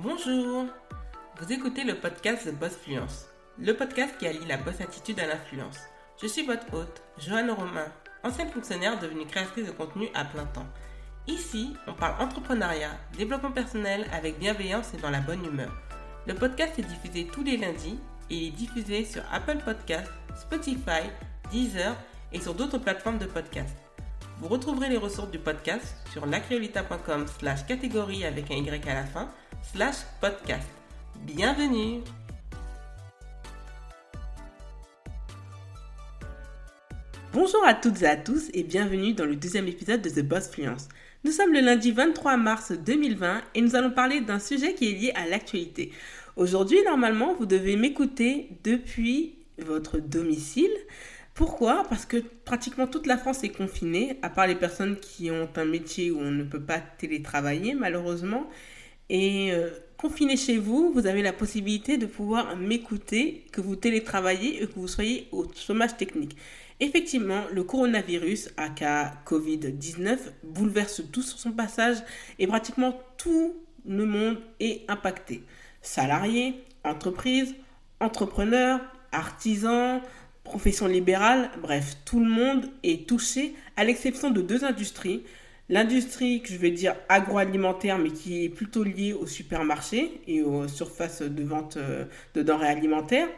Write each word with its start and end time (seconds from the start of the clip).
Bonjour 0.00 0.66
Vous 1.40 1.52
écoutez 1.52 1.82
le 1.82 1.96
podcast 1.96 2.48
The 2.48 2.54
Boss 2.54 2.76
Fluence, 2.76 3.26
le 3.58 3.72
podcast 3.72 4.14
qui 4.16 4.28
allie 4.28 4.46
la 4.46 4.56
boss 4.56 4.80
attitude 4.80 5.18
à 5.18 5.26
l'influence. 5.26 5.76
Je 6.22 6.28
suis 6.28 6.46
votre 6.46 6.72
hôte, 6.72 7.02
Joanne 7.18 7.50
Romain, 7.50 7.88
ancienne 8.22 8.48
fonctionnaire 8.48 9.00
devenue 9.00 9.26
créatrice 9.26 9.66
de 9.66 9.72
contenu 9.72 10.08
à 10.14 10.24
plein 10.24 10.44
temps. 10.44 10.68
Ici, 11.26 11.74
on 11.88 11.94
parle 11.94 12.22
entrepreneuriat, 12.22 12.92
développement 13.16 13.50
personnel 13.50 14.06
avec 14.12 14.38
bienveillance 14.38 14.94
et 14.94 14.98
dans 14.98 15.10
la 15.10 15.18
bonne 15.18 15.44
humeur. 15.44 15.74
Le 16.28 16.34
podcast 16.34 16.78
est 16.78 16.82
diffusé 16.82 17.26
tous 17.26 17.42
les 17.42 17.56
lundis 17.56 17.98
et 18.30 18.36
il 18.36 18.48
est 18.48 18.56
diffusé 18.56 19.04
sur 19.04 19.24
Apple 19.32 19.58
Podcasts, 19.64 20.12
Spotify, 20.36 21.10
Deezer 21.50 21.96
et 22.32 22.40
sur 22.40 22.54
d'autres 22.54 22.78
plateformes 22.78 23.18
de 23.18 23.26
podcast. 23.26 23.76
Vous 24.36 24.46
retrouverez 24.46 24.90
les 24.90 24.96
ressources 24.96 25.32
du 25.32 25.40
podcast 25.40 25.96
sur 26.12 26.24
lacreolita.com 26.24 27.26
slash 27.40 27.66
catégorie 27.66 28.24
avec 28.24 28.48
un 28.52 28.54
Y 28.54 28.88
à 28.88 28.94
la 28.94 29.04
fin 29.04 29.28
slash 29.62 29.96
podcast. 30.20 30.68
Bienvenue 31.24 32.00
Bonjour 37.32 37.64
à 37.64 37.74
toutes 37.74 38.02
et 38.02 38.06
à 38.06 38.16
tous 38.16 38.48
et 38.54 38.62
bienvenue 38.62 39.12
dans 39.12 39.26
le 39.26 39.36
deuxième 39.36 39.68
épisode 39.68 40.02
de 40.02 40.08
The 40.08 40.22
Boss 40.22 40.48
Fluence. 40.48 40.88
Nous 41.24 41.32
sommes 41.32 41.52
le 41.52 41.60
lundi 41.60 41.92
23 41.92 42.36
mars 42.36 42.72
2020 42.72 43.42
et 43.54 43.60
nous 43.60 43.76
allons 43.76 43.90
parler 43.90 44.20
d'un 44.20 44.38
sujet 44.38 44.74
qui 44.74 44.90
est 44.90 44.94
lié 44.94 45.12
à 45.14 45.26
l'actualité. 45.26 45.92
Aujourd'hui, 46.36 46.78
normalement, 46.84 47.34
vous 47.34 47.46
devez 47.46 47.76
m'écouter 47.76 48.48
depuis 48.64 49.34
votre 49.58 49.98
domicile. 49.98 50.70
Pourquoi? 51.34 51.84
Parce 51.88 52.06
que 52.06 52.16
pratiquement 52.44 52.86
toute 52.86 53.06
la 53.06 53.18
France 53.18 53.44
est 53.44 53.50
confinée, 53.50 54.18
à 54.22 54.30
part 54.30 54.46
les 54.46 54.54
personnes 54.54 54.96
qui 54.98 55.30
ont 55.30 55.48
un 55.54 55.64
métier 55.64 56.10
où 56.10 56.18
on 56.18 56.30
ne 56.30 56.44
peut 56.44 56.62
pas 56.62 56.80
télétravailler, 56.80 57.74
malheureusement. 57.74 58.48
Et 59.10 59.52
euh, 59.52 59.70
confiné 59.96 60.36
chez 60.36 60.58
vous, 60.58 60.92
vous 60.92 61.06
avez 61.06 61.22
la 61.22 61.32
possibilité 61.32 61.96
de 61.96 62.06
pouvoir 62.06 62.56
m'écouter, 62.56 63.44
que 63.52 63.60
vous 63.60 63.76
télétravaillez 63.76 64.62
et 64.62 64.66
que 64.66 64.74
vous 64.74 64.88
soyez 64.88 65.28
au 65.32 65.46
chômage 65.54 65.96
technique. 65.96 66.36
Effectivement, 66.80 67.42
le 67.52 67.64
coronavirus, 67.64 68.50
aka 68.56 69.14
Covid-19, 69.26 70.18
bouleverse 70.44 71.02
tout 71.10 71.22
sur 71.22 71.38
son 71.38 71.52
passage 71.52 71.96
et 72.38 72.46
pratiquement 72.46 73.00
tout 73.16 73.56
le 73.86 74.06
monde 74.06 74.38
est 74.60 74.82
impacté. 74.88 75.42
Salariés, 75.82 76.62
entreprises, 76.84 77.54
entrepreneurs, 78.00 78.80
artisans, 79.10 80.00
professions 80.44 80.86
libérales, 80.86 81.50
bref, 81.60 81.96
tout 82.04 82.20
le 82.20 82.30
monde 82.30 82.70
est 82.84 83.08
touché 83.08 83.54
à 83.76 83.84
l'exception 83.84 84.30
de 84.30 84.40
deux 84.40 84.64
industries 84.64 85.24
L'industrie 85.70 86.40
que 86.40 86.48
je 86.48 86.56
vais 86.56 86.70
dire 86.70 86.94
agroalimentaire, 87.10 87.98
mais 87.98 88.10
qui 88.10 88.44
est 88.44 88.48
plutôt 88.48 88.84
liée 88.84 89.12
au 89.12 89.26
supermarché 89.26 90.20
et 90.26 90.42
aux 90.42 90.66
surfaces 90.66 91.20
de 91.20 91.42
vente 91.42 91.76
euh, 91.76 92.06
de 92.34 92.42
denrées 92.42 92.68
alimentaires. 92.68 93.28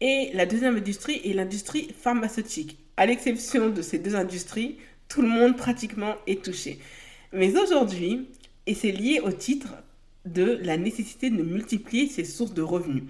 Et 0.00 0.30
la 0.32 0.46
deuxième 0.46 0.76
industrie 0.76 1.20
est 1.24 1.34
l'industrie 1.34 1.88
pharmaceutique. 2.00 2.78
À 2.96 3.04
l'exception 3.04 3.68
de 3.68 3.82
ces 3.82 3.98
deux 3.98 4.16
industries, 4.16 4.78
tout 5.08 5.20
le 5.20 5.28
monde 5.28 5.56
pratiquement 5.56 6.14
est 6.26 6.42
touché. 6.42 6.78
Mais 7.32 7.56
aujourd'hui, 7.58 8.28
et 8.66 8.74
c'est 8.74 8.92
lié 8.92 9.20
au 9.20 9.32
titre 9.32 9.74
de 10.24 10.60
la 10.62 10.76
nécessité 10.76 11.28
de 11.28 11.42
multiplier 11.42 12.08
ses 12.08 12.24
sources 12.24 12.54
de 12.54 12.62
revenus. 12.62 13.04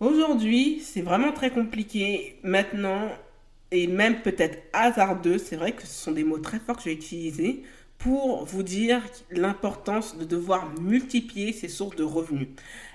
Aujourd'hui, 0.00 0.80
c'est 0.84 1.02
vraiment 1.02 1.32
très 1.32 1.50
compliqué. 1.50 2.36
Maintenant, 2.42 3.10
et 3.72 3.86
même 3.86 4.20
peut-être 4.20 4.58
hasardeux, 4.72 5.38
c'est 5.38 5.56
vrai 5.56 5.72
que 5.72 5.82
ce 5.82 6.04
sont 6.04 6.12
des 6.12 6.24
mots 6.24 6.38
très 6.38 6.60
forts 6.60 6.76
que 6.76 6.82
je 6.82 6.88
vais 6.90 6.94
utiliser 6.94 7.62
pour 7.96 8.44
vous 8.44 8.62
dire 8.62 9.00
l'importance 9.30 10.18
de 10.18 10.24
devoir 10.24 10.70
multiplier 10.80 11.52
ses 11.52 11.68
sources 11.68 11.96
de 11.96 12.02
revenus. 12.02 12.48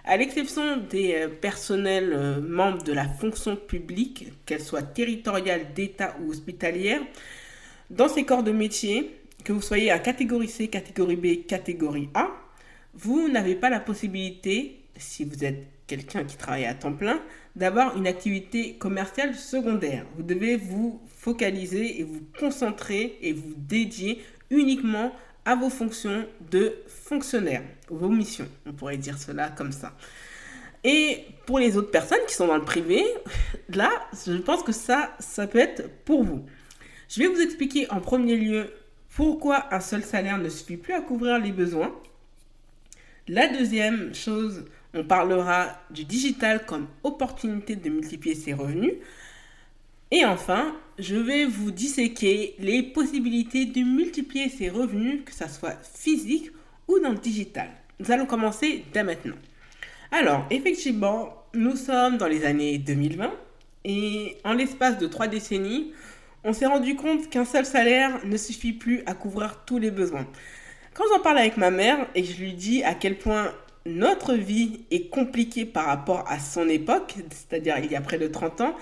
À 0.06 0.18
l'exception 0.18 0.78
des 0.78 1.16
euh, 1.16 1.28
personnels 1.30 2.14
euh, 2.14 2.42
membres 2.42 2.84
de 2.84 2.94
la 2.94 3.08
fonction 3.08 3.56
publique, 3.56 4.34
qu'elle 4.46 4.62
soit 4.62 4.84
territoriale, 4.84 5.74
d'État 5.74 6.16
ou 6.22 6.32
hospitalière, 6.32 7.02
dans 7.90 8.10
ces 8.10 8.24
corps 8.24 8.44
de 8.44 8.52
métier, 8.52 9.18
que 9.44 9.54
vous 9.54 9.62
soyez 9.62 9.92
à 9.92 10.00
catégorie 10.00 10.50
C, 10.50 10.68
catégorie 10.68 11.16
B, 11.16 11.48
catégorie 11.48 12.10
A, 12.14 12.30
vous 12.94 13.30
n'avez 13.30 13.56
pas 13.56 13.70
la 13.70 13.80
possibilité, 13.80 14.82
si 14.98 15.24
vous 15.24 15.44
êtes 15.46 15.66
quelqu'un 15.88 16.24
qui 16.26 16.38
travaille 16.38 16.66
à 16.66 16.74
temps 16.74 16.94
plein, 16.94 17.20
d'avoir 17.56 17.98
une 17.98 18.08
activité 18.08 18.76
commerciale 18.76 19.36
secondaire. 19.36 20.06
Vous 20.16 20.24
devez 20.24 20.58
vous 20.58 21.02
focaliser 21.08 22.00
et 22.00 22.04
vous 22.04 22.22
concentrer 22.40 23.18
et 23.22 23.34
vous 23.34 23.54
dédier 23.56 24.22
uniquement 24.50 25.14
à 25.46 25.56
vos 25.56 25.70
fonctions 25.70 26.28
de 26.52 26.76
fonctionnaire, 26.88 27.64
vos 27.90 28.10
missions, 28.10 28.50
on 28.66 28.74
pourrait 28.74 28.98
dire 28.98 29.18
cela 29.18 29.50
comme 29.50 29.72
ça. 29.72 29.94
Et 30.84 31.26
pour 31.46 31.60
les 31.60 31.78
autres 31.78 31.90
personnes 31.90 32.20
qui 32.28 32.36
sont 32.36 32.48
dans 32.48 32.58
le 32.58 32.66
privé, 32.66 33.04
là, 33.70 33.90
je 34.26 34.38
pense 34.38 34.64
que 34.64 34.72
ça, 34.72 35.16
ça 35.20 35.48
peut 35.48 35.60
être 35.60 35.90
pour 36.04 36.24
vous. 36.24 36.46
Je 37.10 37.20
vais 37.20 37.28
vous 37.28 37.42
expliquer 37.42 37.90
en 37.92 38.02
premier 38.02 38.36
lieu 38.36 38.72
pourquoi 39.16 39.74
un 39.74 39.80
seul 39.80 40.04
salaire 40.04 40.38
ne 40.38 40.50
suffit 40.50 40.78
plus 40.78 40.94
à 40.94 41.02
couvrir 41.02 41.40
les 41.40 41.52
besoins. 41.52 41.96
La 43.28 43.48
deuxième 43.48 44.14
chose, 44.14 44.66
on 44.98 45.04
parlera 45.04 45.80
du 45.90 46.04
digital 46.06 46.66
comme 46.66 46.88
opportunité 47.04 47.76
de 47.76 47.90
multiplier 47.90 48.36
ses 48.36 48.54
revenus. 48.54 48.94
Et 50.12 50.26
enfin, 50.26 50.76
je 50.98 51.16
vais 51.16 51.46
vous 51.46 51.72
disséquer 51.72 52.56
les 52.60 52.82
possibilités 52.82 53.66
de 53.66 53.82
multiplier 53.82 54.50
ses 54.50 54.70
revenus, 54.70 55.22
que 55.26 55.34
ce 55.34 55.48
soit 55.48 55.78
physique 55.84 56.52
ou 56.88 57.00
dans 57.00 57.12
le 57.12 57.18
digital. 57.18 57.70
Nous 58.00 58.12
allons 58.12 58.26
commencer 58.26 58.86
dès 58.94 59.04
maintenant. 59.04 59.36
Alors, 60.12 60.46
effectivement, 60.50 61.44
nous 61.54 61.76
sommes 61.76 62.18
dans 62.18 62.28
les 62.28 62.46
années 62.46 62.78
2020 62.78 63.32
et 63.84 64.38
en 64.44 64.54
l'espace 64.54 64.98
de 64.98 65.08
trois 65.08 65.28
décennies, 65.28 65.92
on 66.44 66.54
s'est 66.54 66.66
rendu 66.66 66.96
compte 66.96 67.30
qu'un 67.30 67.46
seul 67.46 67.66
salaire 67.66 68.20
ne 68.26 68.38
suffit 68.38 68.74
plus 68.74 69.04
à 69.06 69.14
couvrir 69.14 69.64
tous 69.66 69.80
les 69.80 69.92
besoins. 69.92 70.26
Quand 70.94 71.04
j'en 71.12 71.22
parle 71.22 71.40
avec 71.40 71.58
ma 71.58 71.72
mère 71.72 72.08
et 72.16 72.24
je 72.24 72.42
lui 72.42 72.54
dis 72.54 72.84
à 72.84 72.94
quel 72.94 73.18
point 73.18 73.52
notre 73.88 74.34
vie 74.34 74.82
est 74.92 75.10
compliquée 75.10 75.66
par 75.66 75.86
rapport 75.86 76.24
à 76.28 76.40
son 76.40 76.68
époque, 76.70 77.16
c'est-à-dire 77.30 77.78
il 77.80 77.92
y 77.92 77.96
a 77.96 78.02
près 78.02 78.18
de 78.18 78.28
30 78.28 78.62
ans, 78.62 78.76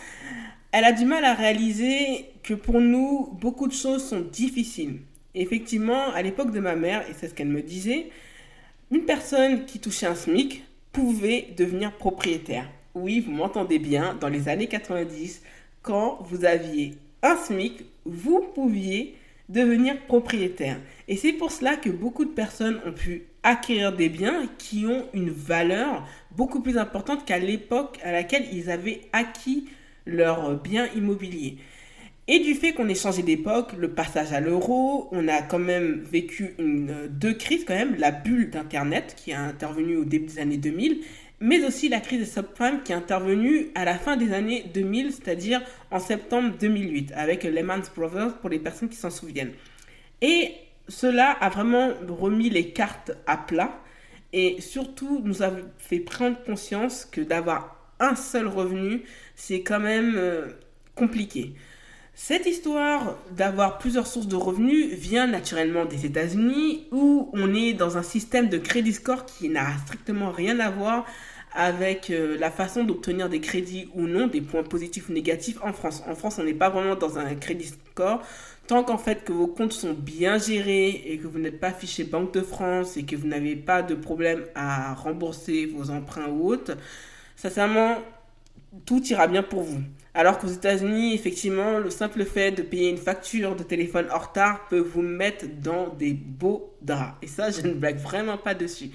elle 0.72 0.84
a 0.84 0.92
du 0.92 1.06
mal 1.06 1.24
à 1.24 1.34
réaliser 1.34 2.26
que 2.44 2.54
pour 2.54 2.82
nous, 2.82 3.30
beaucoup 3.40 3.68
de 3.68 3.74
choses 3.74 4.04
sont 4.04 4.22
difficiles. 4.22 5.00
effectivement, 5.38 6.12
à 6.14 6.22
l'époque 6.22 6.52
de 6.52 6.62
ma 6.62 6.76
mère, 6.76 7.02
et 7.10 7.14
c'est 7.14 7.28
ce 7.28 7.34
qu'elle 7.34 7.50
me 7.50 7.62
disait, 7.62 8.10
une 8.92 9.04
personne 9.04 9.66
qui 9.66 9.80
touchait 9.80 10.06
un 10.06 10.16
SMIC 10.16 10.64
pouvait 10.94 11.48
devenir 11.58 11.92
propriétaire. 11.92 12.70
Oui, 12.94 13.20
vous 13.20 13.32
m'entendez 13.32 13.80
bien, 13.80 14.16
dans 14.20 14.30
les 14.30 14.48
années 14.48 14.68
90, 14.68 15.42
quand 15.82 16.20
vous 16.22 16.46
aviez 16.46 16.94
un 17.22 17.36
SMIC, 17.36 17.84
vous 18.06 18.46
pouviez 18.54 19.16
devenir 19.50 20.00
propriétaire. 20.08 20.80
Et 21.08 21.18
c'est 21.18 21.34
pour 21.34 21.52
cela 21.52 21.76
que 21.76 21.90
beaucoup 21.90 22.26
de 22.26 22.32
personnes 22.32 22.80
ont 22.86 22.94
pu 22.94 23.26
acquérir 23.46 23.96
des 23.96 24.10
biens 24.10 24.50
qui 24.58 24.86
ont 24.86 25.06
une 25.14 25.30
valeur 25.30 26.06
beaucoup 26.36 26.62
plus 26.62 26.78
importante 26.78 27.24
qu'à 27.24 27.40
l'époque 27.40 27.98
à 28.04 28.12
laquelle 28.12 28.46
ils 28.52 28.70
avaient 28.70 29.02
acquis 29.14 29.70
leurs 30.06 30.62
biens 30.62 30.88
immobiliers. 30.96 31.58
Et 32.28 32.40
du 32.40 32.56
fait 32.56 32.74
qu'on 32.74 32.90
ait 32.90 32.96
changé 32.96 33.22
d'époque, 33.22 33.74
le 33.78 33.92
passage 33.92 34.34
à 34.34 34.40
l'euro, 34.40 35.08
on 35.12 35.28
a 35.28 35.44
quand 35.44 35.60
même 35.60 36.04
vécu 36.12 36.56
une, 36.58 37.08
deux 37.08 37.36
crises 37.36 37.66
quand 37.66 37.76
même, 37.76 37.96
la 38.00 38.12
bulle 38.12 38.50
d'Internet 38.50 39.16
qui 39.16 39.32
a 39.32 39.42
intervenu 39.42 39.96
au 39.98 40.06
début 40.06 40.26
des 40.26 40.40
années 40.40 40.58
2000 40.58 41.02
mais 41.42 41.64
aussi 41.66 41.90
la 41.90 42.00
crise 42.00 42.20
des 42.20 42.26
subprimes 42.26 42.82
qui 42.84 42.92
est 42.92 42.96
intervenue 42.96 43.68
à 43.76 43.86
la 43.86 43.96
fin 43.96 44.16
des 44.18 44.34
années 44.34 44.66
2000, 44.74 45.12
c'est-à-dire 45.12 45.62
en 45.92 46.00
septembre 46.00 46.56
2008, 46.60 47.12
avec 47.14 47.44
Lehman 47.44 47.82
Brothers 47.96 48.38
pour 48.38 48.50
les 48.50 48.58
personnes 48.58 48.90
qui 48.90 48.96
s'en 48.96 49.10
souviennent. 49.10 49.52
Et 50.22 50.52
cela 50.88 51.32
a 51.32 51.50
vraiment 51.50 51.92
remis 52.08 52.50
les 52.50 52.72
cartes 52.72 53.12
à 53.28 53.38
plat 53.38 53.80
et 54.34 54.60
surtout 54.62 55.22
nous 55.24 55.44
a 55.44 55.52
fait 55.78 56.00
prendre 56.00 56.42
conscience 56.44 57.06
que 57.06 57.22
d'avoir 57.22 57.76
un 58.00 58.16
seul 58.16 58.48
revenu, 58.48 59.04
c'est 59.36 59.62
quand 59.62 59.80
même 59.80 60.16
euh, 60.18 60.48
compliqué. 60.96 61.54
Cette 62.14 62.46
histoire 62.46 63.18
d'avoir 63.32 63.78
plusieurs 63.78 64.08
sources 64.08 64.28
de 64.28 64.38
revenus 64.38 64.94
vient 64.94 65.28
naturellement 65.28 65.86
des 65.86 66.06
États-Unis 66.06 66.88
où 66.92 67.30
on 67.34 67.54
est 67.54 67.74
dans 67.74 67.98
un 67.98 68.04
système 68.04 68.48
de 68.48 68.58
crédit 68.58 68.94
score 68.94 69.26
qui 69.26 69.50
n'a 69.50 69.78
strictement 69.86 70.32
rien 70.32 70.60
à 70.60 70.70
voir 70.70 71.06
avec 71.54 72.10
euh, 72.10 72.38
la 72.38 72.52
façon 72.52 72.84
d'obtenir 72.84 73.30
des 73.30 73.40
crédits 73.40 73.90
ou 73.96 74.08
non, 74.08 74.28
des 74.28 74.42
points 74.42 74.64
positifs 74.64 75.10
ou 75.10 75.14
négatifs 75.14 75.58
en 75.64 75.74
France. 75.74 76.04
En 76.08 76.16
France, 76.16 76.38
on 76.40 76.44
n'est 76.44 76.54
pas 76.54 76.70
vraiment 76.70 76.96
dans 76.96 77.18
un 77.18 77.34
crédit 77.36 77.74
score. 77.92 78.22
Tant 78.68 78.84
qu'en 78.84 78.98
fait 78.98 79.24
que 79.24 79.32
vos 79.32 79.48
comptes 79.48 79.74
sont 79.74 79.94
bien 79.94 80.40
gérés 80.40 81.04
et 81.06 81.20
que 81.20 81.28
vous 81.28 81.38
n'êtes 81.38 81.60
pas 81.60 81.72
fiché 81.72 82.04
Banque 82.04 82.34
de 82.34 82.42
France 82.42 82.98
et 82.98 83.04
que 83.04 83.16
vous 83.16 83.28
n'avez 83.28 83.56
pas 83.56 83.84
de 83.84 83.94
problème 83.94 84.46
à 84.56 84.96
rembourser 84.96 85.68
vos 85.68 85.92
emprunts 85.92 86.30
ou 86.30 86.48
autres, 86.48 86.76
sincèrement, 87.36 87.98
tout 88.86 89.04
ira 89.04 89.28
bien 89.28 89.44
pour 89.44 89.62
vous. 89.62 89.82
Alors 90.16 90.40
qu'aux 90.40 90.48
États-Unis, 90.48 91.14
effectivement, 91.14 91.78
le 91.78 91.92
simple 91.92 92.26
fait 92.26 92.52
de 92.52 92.64
payer 92.64 92.90
une 92.90 92.98
facture 92.98 93.56
de 93.56 93.64
téléphone 93.64 94.08
en 94.12 94.18
retard 94.18 94.68
peut 94.68 94.80
vous 94.80 95.02
mettre 95.02 95.46
dans 95.62 95.90
des 95.90 96.14
beaux 96.14 96.74
draps. 96.82 97.18
Et 97.22 97.28
ça, 97.28 97.52
je 97.52 97.62
ne 97.62 97.74
blague 97.74 97.98
vraiment 97.98 98.38
pas 98.38 98.56
dessus. 98.56 98.90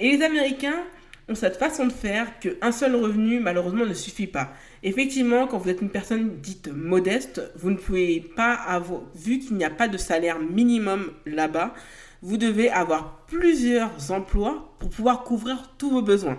Et 0.00 0.16
les 0.16 0.24
Américains 0.24 0.82
ont 1.28 1.34
cette 1.34 1.56
façon 1.56 1.86
de 1.86 1.92
faire 1.92 2.38
qu'un 2.38 2.72
seul 2.72 2.94
revenu, 2.94 3.40
malheureusement, 3.40 3.86
ne 3.86 3.94
suffit 3.94 4.26
pas. 4.26 4.52
Effectivement, 4.82 5.46
quand 5.46 5.58
vous 5.58 5.70
êtes 5.70 5.80
une 5.80 5.90
personne 5.90 6.40
dite 6.40 6.68
modeste, 6.68 7.40
vous 7.56 7.70
ne 7.70 7.76
pouvez 7.76 8.20
pas 8.20 8.54
avoir, 8.54 9.02
vu 9.14 9.38
qu'il 9.38 9.56
n'y 9.56 9.64
a 9.64 9.70
pas 9.70 9.88
de 9.88 9.96
salaire 9.96 10.38
minimum 10.38 11.12
là-bas, 11.24 11.74
vous 12.22 12.36
devez 12.36 12.70
avoir 12.70 13.24
plusieurs 13.26 14.10
emplois 14.10 14.74
pour 14.78 14.90
pouvoir 14.90 15.24
couvrir 15.24 15.70
tous 15.78 15.90
vos 15.90 16.02
besoins. 16.02 16.38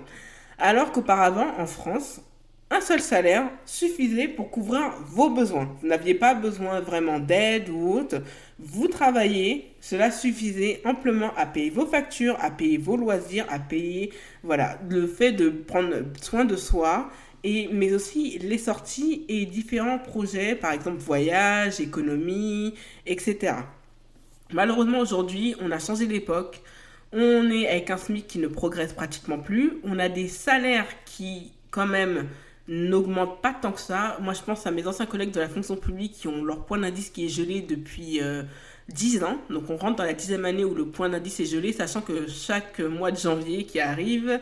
Alors 0.58 0.92
qu'auparavant, 0.92 1.48
en 1.58 1.66
France, 1.66 2.22
un 2.72 2.82
seul 2.82 3.00
salaire 3.00 3.50
suffisait 3.66 4.28
pour 4.28 4.50
couvrir 4.50 4.92
vos 5.06 5.30
besoins. 5.30 5.70
Vous 5.82 5.88
n'aviez 5.88 6.16
pas 6.16 6.34
besoin 6.34 6.80
vraiment 6.82 7.20
d'aide 7.20 7.70
ou 7.70 7.94
autre. 7.94 8.18
Vous 8.58 8.88
travaillez, 8.88 9.72
cela 9.80 10.10
suffisait 10.10 10.82
amplement 10.84 11.32
à 11.38 11.46
payer 11.46 11.70
vos 11.70 11.86
factures, 11.86 12.38
à 12.40 12.50
payer 12.50 12.78
vos 12.78 12.98
loisirs, 12.98 13.46
à 13.50 13.60
payer 13.60 14.12
voilà, 14.44 14.80
le 14.90 15.06
fait 15.06 15.32
de 15.32 15.50
prendre 15.50 15.96
soin 16.22 16.44
de 16.44 16.56
soi 16.56 17.10
et, 17.44 17.70
mais 17.72 17.94
aussi 17.94 18.40
les 18.40 18.58
sorties 18.58 19.26
et 19.30 19.46
différents 19.46 20.00
projets, 20.00 20.56
par 20.56 20.72
exemple 20.72 20.98
voyage, 20.98 21.80
économie, 21.80 22.74
etc. 23.06 23.54
Malheureusement 24.52 25.00
aujourd'hui, 25.00 25.56
on 25.62 25.70
a 25.70 25.78
changé 25.78 26.08
d'époque. 26.08 26.62
On 27.14 27.50
est 27.52 27.68
avec 27.68 27.92
un 27.92 27.98
SMIC 27.98 28.26
qui 28.26 28.40
ne 28.40 28.48
progresse 28.48 28.94
pratiquement 28.94 29.38
plus. 29.38 29.74
On 29.84 30.00
a 30.00 30.10
des 30.10 30.28
salaires 30.28 30.88
qui, 31.06 31.54
quand 31.70 31.86
même, 31.86 32.28
n'augmentent 32.68 33.42
pas 33.42 33.54
tant 33.54 33.72
que 33.72 33.80
ça. 33.80 34.18
Moi, 34.22 34.34
je 34.34 34.42
pense 34.42 34.66
à 34.66 34.72
mes 34.72 34.88
anciens 34.88 35.06
collègues 35.06 35.32
de 35.32 35.40
la 35.40 35.50
fonction 35.50 35.76
publique 35.76 36.14
qui 36.14 36.28
ont 36.28 36.44
leur 36.44 36.66
point 36.66 36.80
d'indice 36.80 37.10
qui 37.10 37.26
est 37.26 37.30
gelé 37.30 37.62
depuis 37.62 38.20
10 38.90 39.24
euh, 39.24 39.26
ans. 39.26 39.38
Donc, 39.50 39.70
on 39.70 39.78
rentre 39.78 39.98
dans 39.98 40.04
la 40.04 40.14
dixième 40.14 40.46
année 40.46 40.66
où 40.66 40.74
le 40.74 40.88
point 40.88 41.10
d'indice 41.10 41.40
est 41.40 41.46
gelé, 41.46 41.74
sachant 41.74 42.02
que 42.02 42.28
chaque 42.28 42.80
mois 42.80 43.12
de 43.12 43.18
janvier 43.18 43.66
qui 43.66 43.80
arrive, 43.80 44.40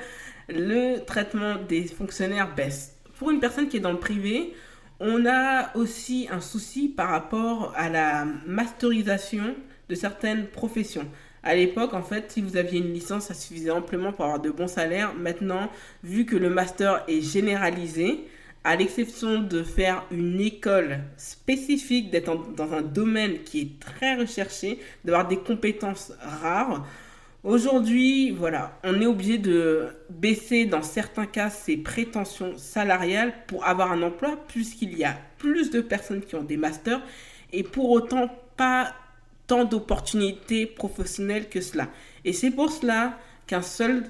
le 0.49 0.99
traitement 1.05 1.55
des 1.55 1.83
fonctionnaires 1.85 2.53
baisse. 2.55 2.95
Pour 3.17 3.31
une 3.31 3.39
personne 3.39 3.67
qui 3.67 3.77
est 3.77 3.81
dans 3.81 3.91
le 3.91 3.99
privé, 3.99 4.53
on 4.99 5.25
a 5.25 5.75
aussi 5.75 6.27
un 6.31 6.39
souci 6.39 6.87
par 6.89 7.09
rapport 7.09 7.73
à 7.75 7.89
la 7.89 8.25
masterisation 8.45 9.55
de 9.89 9.95
certaines 9.95 10.47
professions. 10.47 11.07
À 11.43 11.55
l'époque, 11.55 11.93
en 11.93 12.03
fait, 12.03 12.31
si 12.31 12.41
vous 12.41 12.55
aviez 12.55 12.79
une 12.79 12.93
licence, 12.93 13.25
ça 13.25 13.33
suffisait 13.33 13.69
amplement 13.69 14.13
pour 14.13 14.23
avoir 14.25 14.39
de 14.39 14.49
bons 14.49 14.67
salaires. 14.67 15.13
Maintenant, 15.13 15.69
vu 16.03 16.25
que 16.25 16.37
le 16.37 16.49
master 16.49 17.03
est 17.09 17.21
généralisé, 17.21 18.21
à 18.63 18.77
l'exception 18.77 19.41
de 19.41 19.61
faire 19.61 20.05
une 20.09 20.39
école 20.39 20.99
spécifique, 21.17 22.11
d'être 22.11 22.53
dans 22.55 22.71
un 22.71 22.81
domaine 22.81 23.43
qui 23.43 23.59
est 23.59 23.79
très 23.79 24.15
recherché, 24.15 24.79
d'avoir 25.03 25.27
des 25.27 25.35
compétences 25.37 26.13
rares, 26.21 26.87
aujourd'hui, 27.43 28.31
voilà, 28.31 28.79
on 28.85 29.01
est 29.01 29.05
obligé 29.05 29.37
de 29.37 29.89
baisser 30.09 30.63
dans 30.63 30.81
certains 30.81 31.25
cas 31.25 31.49
ses 31.49 31.75
prétentions 31.75 32.53
salariales 32.55 33.33
pour 33.47 33.67
avoir 33.67 33.91
un 33.91 34.01
emploi, 34.01 34.37
puisqu'il 34.47 34.97
y 34.97 35.03
a 35.03 35.17
plus 35.37 35.71
de 35.71 35.81
personnes 35.81 36.21
qui 36.21 36.35
ont 36.35 36.43
des 36.43 36.55
masters 36.55 37.01
et 37.51 37.63
pour 37.63 37.89
autant 37.89 38.29
pas 38.55 38.93
tant 39.47 39.65
d'opportunités 39.65 40.65
professionnelles 40.65 41.49
que 41.49 41.61
cela. 41.61 41.89
Et 42.25 42.33
c'est 42.33 42.51
pour 42.51 42.71
cela 42.71 43.19
qu'un 43.47 43.61
seul 43.61 44.03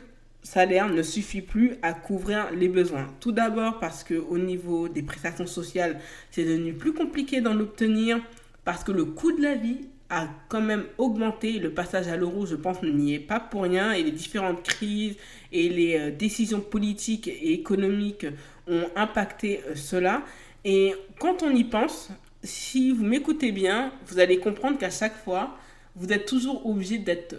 salaire 0.44 0.90
ne 0.90 1.02
suffit 1.02 1.42
plus 1.42 1.76
à 1.82 1.94
couvrir 1.94 2.52
les 2.52 2.68
besoins. 2.68 3.08
Tout 3.20 3.32
d'abord 3.32 3.80
parce 3.80 4.04
que 4.04 4.16
au 4.16 4.38
niveau 4.38 4.90
des 4.90 5.02
prestations 5.02 5.48
sociales, 5.48 6.00
c'est 6.32 6.44
devenu 6.44 6.74
plus 6.74 6.94
compliqué 6.94 7.42
d'en 7.42 7.60
obtenir 7.60 8.20
parce 8.66 8.84
que 8.84 8.92
le 8.92 9.06
coût 9.06 9.32
de 9.32 9.42
la 9.42 9.56
vie 9.56 9.88
a 10.10 10.28
quand 10.50 10.62
même 10.62 10.86
augmenté. 10.98 11.60
Le 11.60 11.74
passage 11.74 12.08
à 12.08 12.18
l'euro, 12.18 12.46
je 12.46 12.56
pense, 12.56 12.84
n'y 12.84 13.16
est 13.16 13.20
pas 13.20 13.40
pour 13.40 13.64
rien. 13.64 13.94
Et 13.94 14.04
les 14.04 14.12
différentes 14.12 14.64
crises 14.64 15.16
et 15.52 15.70
les 15.70 15.98
euh, 15.98 16.12
décisions 16.12 16.62
politiques 16.62 17.28
et 17.28 17.54
économiques 17.54 18.28
ont 18.68 18.86
impacté 18.96 19.62
euh, 19.68 19.76
cela. 19.76 20.24
Et 20.66 20.94
quand 21.20 21.42
on 21.44 21.50
y 21.50 21.64
pense, 21.64 22.10
si 22.44 22.92
vous 22.92 23.04
m'écoutez 23.04 23.52
bien, 23.52 23.94
vous 24.08 24.20
allez 24.20 24.40
comprendre 24.40 24.78
qu'à 24.78 24.90
chaque 24.90 25.16
fois, 25.24 25.58
vous 25.96 26.12
êtes 26.12 26.26
toujours 26.26 26.66
obligé 26.66 26.98
d'être 26.98 27.36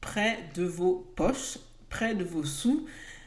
près 0.00 0.38
de 0.54 0.64
vos 0.64 1.06
poches, 1.16 1.58
près 1.90 2.14
de 2.14 2.24
vos 2.24 2.44
sous 2.44 2.86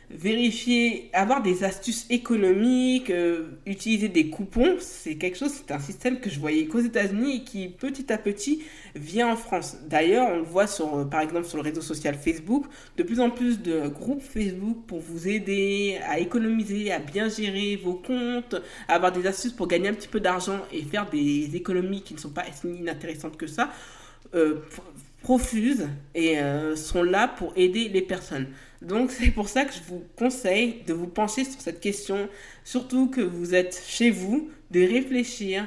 vérifier, 0.10 1.10
avoir 1.14 1.42
des 1.42 1.64
astuces 1.64 2.08
économiques, 2.10 3.12
euh, 3.12 3.50
utiliser 3.66 4.08
des 4.08 4.30
coupons, 4.30 4.78
c'est 4.80 5.16
quelque 5.16 5.38
chose, 5.38 5.52
c'est 5.52 5.72
un 5.72 5.80
système 5.80 6.20
que 6.20 6.30
je 6.30 6.40
voyais 6.40 6.66
qu'aux 6.66 6.80
États-Unis 6.80 7.38
et 7.38 7.44
qui 7.44 7.68
petit 7.68 8.12
à 8.12 8.18
petit 8.18 8.64
vient 8.96 9.32
en 9.32 9.36
France. 9.36 9.78
D'ailleurs, 9.88 10.28
on 10.32 10.38
le 10.38 10.44
voit 10.44 10.66
sur, 10.66 10.96
euh, 10.96 11.06
par 11.06 11.22
exemple 11.22 11.46
sur 11.46 11.58
le 11.58 11.64
réseau 11.64 11.82
social 11.82 12.16
Facebook, 12.16 12.66
de 12.98 13.04
plus 13.04 13.20
en 13.20 13.30
plus 13.30 13.62
de 13.62 13.88
groupes 13.88 14.24
Facebook 14.24 14.78
pour 14.88 15.00
vous 15.00 15.28
aider 15.28 16.00
à 16.08 16.18
économiser, 16.20 16.92
à 16.92 17.00
bien 17.00 17.30
gérer 17.30 17.76
vos 17.76 17.94
comptes, 17.94 18.56
à 18.88 18.96
avoir 18.96 19.12
des 19.12 19.28
astuces 19.28 19.54
pour 19.54 19.68
gagner 19.68 19.90
un 19.90 19.94
petit 19.94 20.08
peu 20.08 20.20
d'argent 20.20 20.60
et 20.72 20.82
faire 20.82 21.08
des 21.10 21.56
économies 21.56 22.02
qui 22.02 22.16
ne 22.16 22.20
sont 22.20 22.32
pas 22.32 22.46
inintéressantes 22.64 23.38
que 23.38 23.48
ça. 23.48 23.70
Euh, 24.36 24.56
profusent 25.22 25.90
et 26.16 26.38
sont 26.76 27.04
là 27.04 27.28
pour 27.28 27.54
aider 27.56 27.90
les 27.90 28.02
personnes. 28.02 28.48
Donc 28.82 29.12
c'est 29.18 29.32
pour 29.32 29.50
ça 29.50 29.66
que 29.66 29.74
je 29.74 29.82
vous 29.88 30.04
conseille 30.16 30.84
de 30.88 30.94
vous 30.94 31.08
pencher 31.08 31.44
sur 31.44 31.60
cette 31.62 31.80
question, 31.80 32.30
surtout 32.64 33.08
que 33.08 33.22
vous 33.22 33.54
êtes 33.56 33.84
chez 33.88 34.10
vous, 34.10 34.50
de 34.72 34.82
réfléchir 34.82 35.66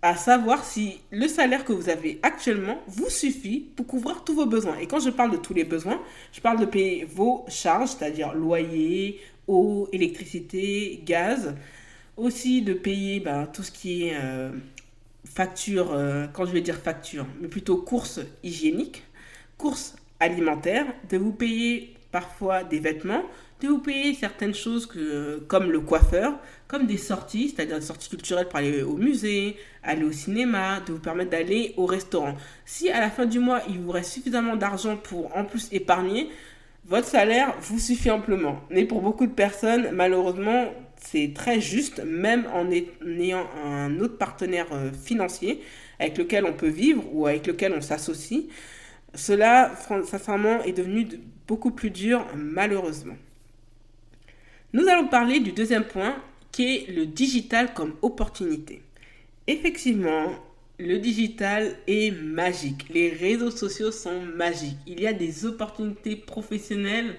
à 0.00 0.16
savoir 0.16 0.64
si 0.64 1.00
le 1.10 1.26
salaire 1.26 1.64
que 1.64 1.72
vous 1.72 1.88
avez 1.88 2.20
actuellement 2.22 2.80
vous 2.86 3.10
suffit 3.10 3.60
pour 3.74 3.86
couvrir 3.86 4.22
tous 4.22 4.34
vos 4.34 4.46
besoins. 4.46 4.78
Et 4.78 4.86
quand 4.86 5.00
je 5.00 5.10
parle 5.10 5.32
de 5.32 5.36
tous 5.36 5.54
les 5.54 5.64
besoins, 5.64 6.00
je 6.32 6.40
parle 6.40 6.60
de 6.60 6.66
payer 6.66 7.04
vos 7.04 7.44
charges, 7.48 7.90
c'est-à-dire 7.90 8.32
loyer, 8.34 9.20
eau, 9.48 9.88
électricité, 9.92 11.02
gaz. 11.04 11.54
Aussi 12.16 12.62
de 12.62 12.74
payer 12.74 13.20
ben, 13.20 13.46
tout 13.46 13.62
ce 13.62 13.70
qui 13.70 14.08
est 14.08 14.16
euh, 14.16 14.50
facture, 15.34 15.92
euh, 15.92 16.26
quand 16.32 16.46
je 16.46 16.52
vais 16.52 16.60
dire 16.60 16.76
facture, 16.76 17.26
mais 17.40 17.48
plutôt 17.48 17.76
courses 17.76 18.20
hygiéniques, 18.42 19.04
courses 19.56 19.96
alimentaires, 20.20 20.86
de 21.08 21.18
vous 21.18 21.32
payer 21.32 21.94
parfois 22.10 22.64
des 22.64 22.80
vêtements, 22.80 23.22
de 23.60 23.68
vous 23.68 23.78
payer 23.78 24.14
certaines 24.14 24.54
choses 24.54 24.86
que, 24.86 25.38
comme 25.48 25.70
le 25.70 25.80
coiffeur, 25.80 26.34
comme 26.68 26.86
des 26.86 26.96
sorties, 26.96 27.48
c'est-à-dire 27.54 27.78
des 27.78 27.84
sorties 27.84 28.08
culturelles 28.08 28.48
pour 28.48 28.58
aller 28.58 28.82
au 28.82 28.96
musée, 28.96 29.56
aller 29.82 30.04
au 30.04 30.12
cinéma, 30.12 30.80
de 30.80 30.92
vous 30.92 31.00
permettre 31.00 31.30
d'aller 31.30 31.74
au 31.76 31.86
restaurant. 31.86 32.34
Si 32.64 32.88
à 32.90 33.00
la 33.00 33.10
fin 33.10 33.26
du 33.26 33.38
mois, 33.38 33.60
il 33.68 33.80
vous 33.80 33.90
reste 33.90 34.12
suffisamment 34.12 34.56
d'argent 34.56 34.96
pour 34.96 35.36
en 35.36 35.44
plus 35.44 35.68
épargner, 35.72 36.30
votre 36.86 37.06
salaire 37.06 37.54
vous 37.60 37.78
suffit 37.78 38.10
amplement. 38.10 38.60
Mais 38.70 38.84
pour 38.84 39.02
beaucoup 39.02 39.26
de 39.26 39.32
personnes, 39.32 39.90
malheureusement, 39.92 40.72
c'est 41.00 41.32
très 41.34 41.60
juste, 41.60 42.02
même 42.04 42.46
en 42.52 42.70
ayant 42.70 43.46
un 43.64 44.00
autre 44.00 44.18
partenaire 44.18 44.66
euh, 44.72 44.90
financier 44.92 45.62
avec 45.98 46.18
lequel 46.18 46.44
on 46.44 46.52
peut 46.52 46.68
vivre 46.68 47.04
ou 47.12 47.26
avec 47.26 47.46
lequel 47.46 47.72
on 47.72 47.80
s'associe. 47.80 48.44
Cela, 49.14 49.74
sincèrement, 50.04 50.62
est 50.62 50.72
devenu 50.72 51.08
beaucoup 51.46 51.70
plus 51.70 51.90
dur, 51.90 52.26
malheureusement. 52.36 53.16
Nous 54.72 54.86
allons 54.86 55.08
parler 55.08 55.40
du 55.40 55.52
deuxième 55.52 55.84
point, 55.84 56.16
qui 56.52 56.74
est 56.74 56.90
le 56.90 57.06
digital 57.06 57.72
comme 57.72 57.94
opportunité. 58.02 58.82
Effectivement, 59.46 60.34
le 60.78 60.98
digital 60.98 61.76
est 61.86 62.10
magique. 62.10 62.86
Les 62.90 63.08
réseaux 63.08 63.50
sociaux 63.50 63.90
sont 63.90 64.20
magiques. 64.20 64.76
Il 64.86 65.00
y 65.00 65.06
a 65.06 65.12
des 65.12 65.46
opportunités 65.46 66.16
professionnelles 66.16 67.16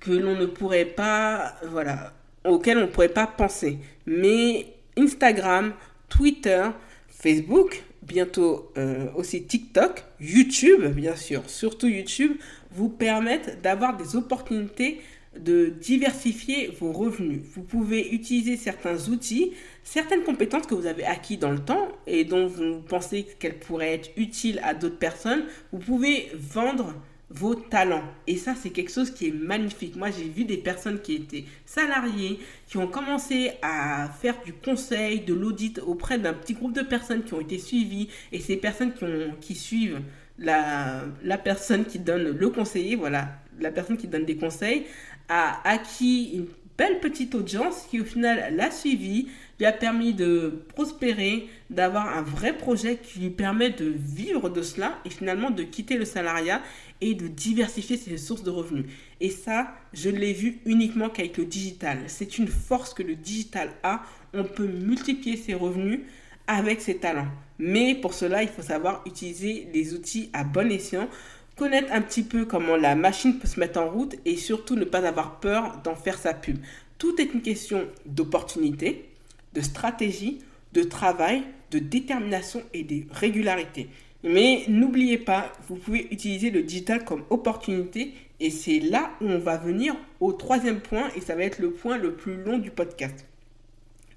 que 0.00 0.12
l'on 0.12 0.36
ne 0.36 0.46
pourrait 0.46 0.84
pas, 0.84 1.56
voilà, 1.66 2.12
auxquelles 2.44 2.78
on 2.78 2.82
ne 2.82 2.86
pourrait 2.86 3.08
pas 3.08 3.26
penser. 3.26 3.78
Mais 4.06 4.66
Instagram, 4.96 5.72
Twitter, 6.08 6.68
Facebook, 7.08 7.82
bientôt 8.02 8.70
euh, 8.76 9.06
aussi 9.16 9.44
TikTok, 9.44 10.04
YouTube, 10.20 10.84
bien 10.88 11.16
sûr, 11.16 11.42
surtout 11.48 11.88
YouTube, 11.88 12.32
vous 12.70 12.88
permettent 12.88 13.60
d'avoir 13.62 13.96
des 13.96 14.16
opportunités 14.16 15.00
de 15.38 15.66
diversifier 15.80 16.70
vos 16.78 16.92
revenus. 16.92 17.40
Vous 17.54 17.62
pouvez 17.62 18.12
utiliser 18.12 18.56
certains 18.56 19.08
outils, 19.08 19.52
certaines 19.82 20.22
compétences 20.22 20.66
que 20.66 20.74
vous 20.74 20.86
avez 20.86 21.04
acquis 21.04 21.36
dans 21.36 21.50
le 21.50 21.58
temps 21.58 21.88
et 22.06 22.24
dont 22.24 22.46
vous 22.46 22.80
pensez 22.80 23.26
qu'elles 23.38 23.58
pourraient 23.58 23.94
être 23.94 24.10
utiles 24.16 24.60
à 24.62 24.74
d'autres 24.74 24.98
personnes. 24.98 25.44
Vous 25.72 25.78
pouvez 25.78 26.30
vendre 26.34 26.94
vos 27.34 27.54
talents. 27.54 28.04
Et 28.26 28.36
ça, 28.36 28.54
c'est 28.54 28.70
quelque 28.70 28.92
chose 28.92 29.10
qui 29.10 29.28
est 29.28 29.34
magnifique. 29.34 29.96
Moi, 29.96 30.10
j'ai 30.10 30.28
vu 30.28 30.44
des 30.44 30.56
personnes 30.56 31.00
qui 31.00 31.14
étaient 31.14 31.44
salariées, 31.66 32.38
qui 32.66 32.76
ont 32.78 32.86
commencé 32.86 33.52
à 33.62 34.08
faire 34.08 34.36
du 34.44 34.52
conseil, 34.52 35.20
de 35.20 35.34
l'audit 35.34 35.80
auprès 35.80 36.18
d'un 36.18 36.32
petit 36.32 36.54
groupe 36.54 36.72
de 36.72 36.82
personnes 36.82 37.24
qui 37.24 37.34
ont 37.34 37.40
été 37.40 37.58
suivies. 37.58 38.08
Et 38.32 38.40
ces 38.40 38.56
personnes 38.56 38.92
qui, 38.94 39.04
ont, 39.04 39.34
qui 39.40 39.54
suivent 39.54 40.00
la, 40.38 41.04
la 41.22 41.38
personne 41.38 41.84
qui 41.84 41.98
donne 41.98 42.30
le 42.30 42.48
conseiller, 42.50 42.94
voilà, 42.94 43.28
la 43.60 43.70
personne 43.70 43.96
qui 43.96 44.06
donne 44.06 44.24
des 44.24 44.36
conseils, 44.36 44.84
a 45.28 45.60
acquis 45.68 46.32
une 46.34 46.46
belle 46.76 47.00
petite 47.00 47.34
audience 47.34 47.86
qui 47.88 48.00
au 48.00 48.04
final 48.04 48.54
l'a 48.56 48.70
suivi, 48.70 49.28
lui 49.58 49.66
a 49.66 49.72
permis 49.72 50.12
de 50.12 50.64
prospérer, 50.74 51.48
d'avoir 51.70 52.16
un 52.16 52.22
vrai 52.22 52.52
projet 52.56 52.96
qui 52.96 53.20
lui 53.20 53.30
permet 53.30 53.70
de 53.70 53.84
vivre 53.86 54.48
de 54.48 54.62
cela 54.62 54.98
et 55.04 55.10
finalement 55.10 55.50
de 55.50 55.62
quitter 55.62 55.96
le 55.96 56.04
salariat 56.04 56.60
et 57.04 57.14
de 57.14 57.28
diversifier 57.28 57.98
ses 57.98 58.16
sources 58.16 58.42
de 58.42 58.50
revenus. 58.50 58.86
Et 59.20 59.28
ça, 59.28 59.74
je 59.92 60.08
l'ai 60.08 60.32
vu 60.32 60.60
uniquement 60.64 61.10
qu'avec 61.10 61.36
le 61.36 61.44
digital. 61.44 61.98
C'est 62.06 62.38
une 62.38 62.48
force 62.48 62.94
que 62.94 63.02
le 63.02 63.14
digital 63.14 63.72
a. 63.82 64.02
On 64.32 64.44
peut 64.44 64.66
multiplier 64.66 65.36
ses 65.36 65.52
revenus 65.52 66.00
avec 66.46 66.80
ses 66.80 66.96
talents. 66.96 67.28
Mais 67.58 67.94
pour 67.94 68.14
cela, 68.14 68.42
il 68.42 68.48
faut 68.48 68.62
savoir 68.62 69.02
utiliser 69.04 69.68
les 69.74 69.92
outils 69.92 70.30
à 70.32 70.44
bon 70.44 70.72
escient, 70.72 71.10
connaître 71.56 71.92
un 71.92 72.00
petit 72.00 72.22
peu 72.22 72.46
comment 72.46 72.76
la 72.76 72.94
machine 72.94 73.38
peut 73.38 73.48
se 73.48 73.60
mettre 73.60 73.78
en 73.78 73.90
route 73.90 74.16
et 74.24 74.38
surtout 74.38 74.74
ne 74.74 74.86
pas 74.86 75.06
avoir 75.06 75.40
peur 75.40 75.82
d'en 75.84 75.94
faire 75.94 76.16
sa 76.16 76.32
pub. 76.32 76.56
Tout 76.96 77.20
est 77.20 77.34
une 77.34 77.42
question 77.42 77.86
d'opportunité, 78.06 79.10
de 79.52 79.60
stratégie, 79.60 80.38
de 80.72 80.82
travail, 80.82 81.42
de 81.70 81.80
détermination 81.80 82.62
et 82.72 82.82
de 82.82 83.02
régularité. 83.12 83.90
Mais 84.24 84.64
n'oubliez 84.68 85.18
pas, 85.18 85.52
vous 85.68 85.76
pouvez 85.76 86.08
utiliser 86.10 86.50
le 86.50 86.62
digital 86.62 87.04
comme 87.04 87.24
opportunité 87.28 88.14
et 88.40 88.48
c'est 88.48 88.80
là 88.80 89.10
où 89.20 89.26
on 89.26 89.38
va 89.38 89.58
venir 89.58 89.94
au 90.18 90.32
troisième 90.32 90.80
point 90.80 91.10
et 91.14 91.20
ça 91.20 91.34
va 91.34 91.42
être 91.42 91.58
le 91.58 91.72
point 91.72 91.98
le 91.98 92.14
plus 92.14 92.42
long 92.42 92.56
du 92.56 92.70
podcast. 92.70 93.26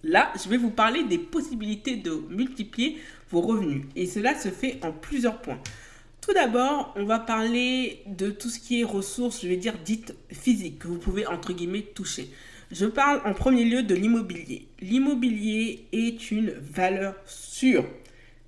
Là, 0.04 0.32
je 0.42 0.48
vais 0.48 0.56
vous 0.56 0.70
parler 0.70 1.04
des 1.04 1.18
possibilités 1.18 1.98
de 1.98 2.24
multiplier 2.30 2.98
vos 3.32 3.42
revenus 3.42 3.84
et 3.98 4.06
cela 4.06 4.34
se 4.40 4.48
fait 4.48 4.80
en 4.82 4.94
plusieurs 4.94 5.42
points. 5.42 5.60
Tout 6.22 6.32
d'abord, 6.34 6.94
on 6.96 7.04
va 7.04 7.20
parler 7.20 8.02
de 8.06 8.30
tout 8.30 8.48
ce 8.48 8.60
qui 8.60 8.80
est 8.80 8.86
ressources, 8.86 9.42
je 9.42 9.50
vais 9.50 9.58
dire 9.58 9.74
dites 9.84 10.16
physiques, 10.32 10.80
que 10.80 10.88
vous 10.88 11.00
pouvez 11.00 11.28
entre 11.28 11.52
guillemets 11.52 11.82
toucher. 11.82 12.30
Je 12.72 12.86
parle 12.86 13.22
en 13.26 13.34
premier 13.34 13.66
lieu 13.66 13.84
de 13.84 13.96
l'immobilier. 13.96 14.68
L'immobilier 14.80 15.86
est 15.92 16.32
une 16.32 16.52
valeur 16.52 17.16
sûre. 17.26 17.86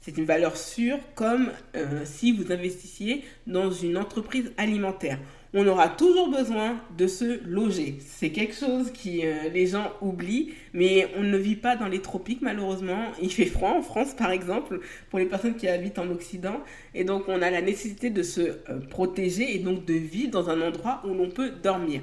C'est 0.02 0.18
une 0.18 0.26
valeur 0.26 0.56
sûre 0.56 0.98
comme 1.16 1.52
euh, 1.76 2.02
si 2.06 2.32
vous 2.32 2.52
investissiez 2.52 3.24
dans 3.48 3.70
une 3.70 3.98
entreprise 3.98 4.52
alimentaire. 4.58 5.20
On 5.54 5.68
aura 5.68 5.90
toujours 5.90 6.30
besoin 6.30 6.80
de 6.98 7.08
se 7.08 7.44
loger. 7.44 7.98
C'est 8.00 8.30
quelque 8.30 8.56
chose 8.56 8.92
qui 8.92 9.26
euh, 9.26 9.50
les 9.52 9.66
gens 9.66 9.92
oublient, 10.00 10.54
mais 10.74 11.08
on 11.18 11.24
ne 11.24 11.38
vit 11.38 11.56
pas 11.56 11.76
dans 11.76 11.88
les 11.88 12.02
tropiques 12.02 12.42
malheureusement. 12.42 13.12
Il 13.22 13.34
fait 13.34 13.48
froid 13.48 13.72
en 13.72 13.82
France 13.82 14.14
par 14.14 14.32
exemple 14.32 14.80
pour 15.10 15.20
les 15.20 15.26
personnes 15.26 15.56
qui 15.56 15.68
habitent 15.68 16.00
en 16.00 16.10
Occident, 16.12 16.62
et 16.94 17.04
donc 17.04 17.24
on 17.28 17.42
a 17.42 17.50
la 17.50 17.62
nécessité 17.62 18.10
de 18.10 18.24
se 18.24 18.42
euh, 18.42 18.80
protéger 18.90 19.56
et 19.56 19.60
donc 19.60 19.86
de 19.86 19.96
vivre 19.96 20.32
dans 20.32 20.50
un 20.50 20.62
endroit 20.62 21.02
où 21.04 21.14
l'on 21.14 21.30
peut 21.30 21.50
dormir. 21.50 22.02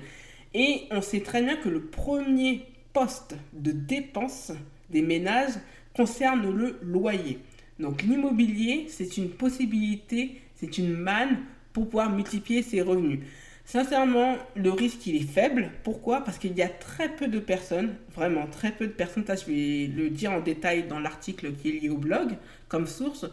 Et 0.53 0.83
on 0.91 1.01
sait 1.01 1.21
très 1.21 1.41
bien 1.43 1.57
que 1.57 1.69
le 1.69 1.83
premier 1.83 2.67
poste 2.93 3.37
de 3.53 3.71
dépense 3.71 4.53
des 4.91 5.03
ménages 5.03 5.55
concerne 5.95 6.51
le 6.51 6.79
loyer. 6.83 7.39
Donc 7.79 8.03
l'immobilier, 8.03 8.87
c'est 8.89 9.17
une 9.17 9.31
possibilité, 9.31 10.41
c'est 10.55 10.79
une 10.79 10.93
manne 10.93 11.39
pour 11.73 11.87
pouvoir 11.87 12.11
multiplier 12.11 12.63
ses 12.63 12.81
revenus. 12.81 13.21
Sincèrement, 13.67 14.37
le 14.55 14.71
risque, 14.71 15.07
il 15.09 15.17
est 15.17 15.27
faible. 15.27 15.71
Pourquoi? 15.83 16.23
Parce 16.23 16.39
qu'il 16.39 16.57
y 16.57 16.63
a 16.63 16.69
très 16.69 17.09
peu 17.09 17.27
de 17.27 17.41
personnes, 17.41 17.97
vraiment 18.15 18.47
très 18.47 18.71
peu 18.71 18.87
de 18.87 18.93
personnes, 18.93 19.27
ça 19.27 19.35
je 19.35 19.45
vais 19.47 19.87
le 19.89 20.09
dire 20.09 20.33
en 20.33 20.41
détail 20.41 20.87
dans 20.87 21.01
l'article 21.01 21.53
qui 21.53 21.71
est 21.71 21.81
lié 21.81 21.89
au 21.89 21.99
blog 21.99 22.37
comme 22.69 22.87
source, 22.87 23.27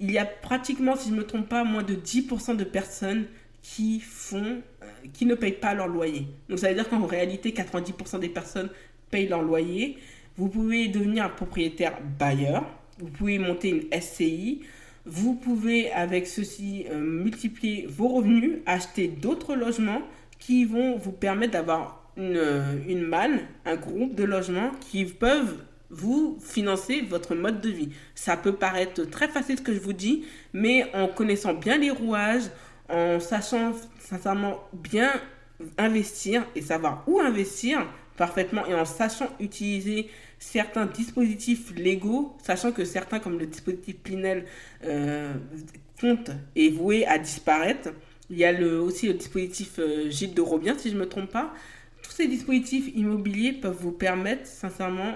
il 0.00 0.10
y 0.10 0.18
a 0.18 0.24
pratiquement, 0.24 0.96
si 0.96 1.10
je 1.10 1.14
ne 1.14 1.20
me 1.20 1.26
trompe 1.26 1.48
pas, 1.48 1.64
moins 1.64 1.82
de 1.82 1.94
10% 1.94 2.56
de 2.56 2.64
personnes 2.64 3.26
qui 3.62 4.00
font, 4.00 4.62
euh, 4.82 4.86
qui 5.12 5.26
ne 5.26 5.34
payent 5.34 5.52
pas 5.52 5.74
leur 5.74 5.86
loyer. 5.86 6.26
Donc 6.48 6.58
ça 6.58 6.68
veut 6.68 6.74
dire 6.74 6.88
qu'en 6.88 7.06
réalité, 7.06 7.50
90% 7.50 8.20
des 8.20 8.28
personnes 8.28 8.70
payent 9.10 9.28
leur 9.28 9.42
loyer. 9.42 9.98
Vous 10.36 10.48
pouvez 10.48 10.88
devenir 10.88 11.24
un 11.24 11.28
propriétaire 11.28 11.98
bailleur, 12.18 12.64
vous 12.98 13.08
pouvez 13.08 13.38
monter 13.38 13.68
une 13.70 14.00
SCI, 14.00 14.62
vous 15.06 15.34
pouvez 15.34 15.92
avec 15.92 16.26
ceci 16.26 16.86
euh, 16.90 16.98
multiplier 16.98 17.86
vos 17.86 18.08
revenus, 18.08 18.58
acheter 18.66 19.08
d'autres 19.08 19.54
logements 19.54 20.02
qui 20.38 20.64
vont 20.64 20.96
vous 20.96 21.12
permettre 21.12 21.52
d'avoir 21.52 22.10
une, 22.16 22.36
euh, 22.36 22.76
une 22.88 23.02
manne, 23.02 23.40
un 23.64 23.76
groupe 23.76 24.14
de 24.14 24.24
logements 24.24 24.70
qui 24.90 25.04
peuvent 25.04 25.56
vous 25.90 26.38
financer 26.40 27.02
votre 27.02 27.34
mode 27.34 27.60
de 27.60 27.68
vie. 27.68 27.90
Ça 28.14 28.36
peut 28.36 28.54
paraître 28.54 29.04
très 29.04 29.28
facile 29.28 29.58
ce 29.58 29.62
que 29.62 29.74
je 29.74 29.80
vous 29.80 29.92
dis, 29.92 30.24
mais 30.52 30.90
en 30.94 31.08
connaissant 31.08 31.54
bien 31.54 31.78
les 31.78 31.90
rouages, 31.90 32.50
en 32.88 33.20
sachant 33.20 33.72
sincèrement 33.98 34.60
bien 34.72 35.12
investir 35.78 36.44
et 36.54 36.62
savoir 36.62 37.04
où 37.06 37.20
investir 37.20 37.86
parfaitement 38.16 38.66
et 38.66 38.74
en 38.74 38.84
sachant 38.84 39.28
utiliser 39.40 40.08
certains 40.38 40.86
dispositifs 40.86 41.74
légaux, 41.76 42.36
sachant 42.42 42.72
que 42.72 42.84
certains 42.84 43.18
comme 43.18 43.38
le 43.38 43.46
dispositif 43.46 43.96
Pinel 44.02 44.44
euh, 44.84 45.34
compte 46.00 46.30
et 46.56 46.70
voué 46.70 47.06
à 47.06 47.18
disparaître. 47.18 47.90
Il 48.30 48.38
y 48.38 48.44
a 48.44 48.52
aussi 48.80 49.06
le 49.06 49.14
dispositif 49.14 49.78
euh, 49.78 50.10
Gilles 50.10 50.34
de 50.34 50.40
Robien, 50.40 50.76
si 50.78 50.90
je 50.90 50.94
ne 50.94 51.00
me 51.00 51.08
trompe 51.08 51.30
pas. 51.30 51.52
Tous 52.02 52.10
ces 52.10 52.28
dispositifs 52.28 52.90
immobiliers 52.94 53.52
peuvent 53.52 53.78
vous 53.80 53.92
permettre 53.92 54.46
sincèrement 54.46 55.14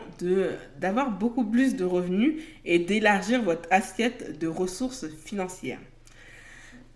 d'avoir 0.80 1.10
beaucoup 1.10 1.44
plus 1.44 1.76
de 1.76 1.84
revenus 1.84 2.42
et 2.64 2.78
d'élargir 2.78 3.42
votre 3.42 3.68
assiette 3.70 4.38
de 4.38 4.46
ressources 4.46 5.06
financières. 5.08 5.80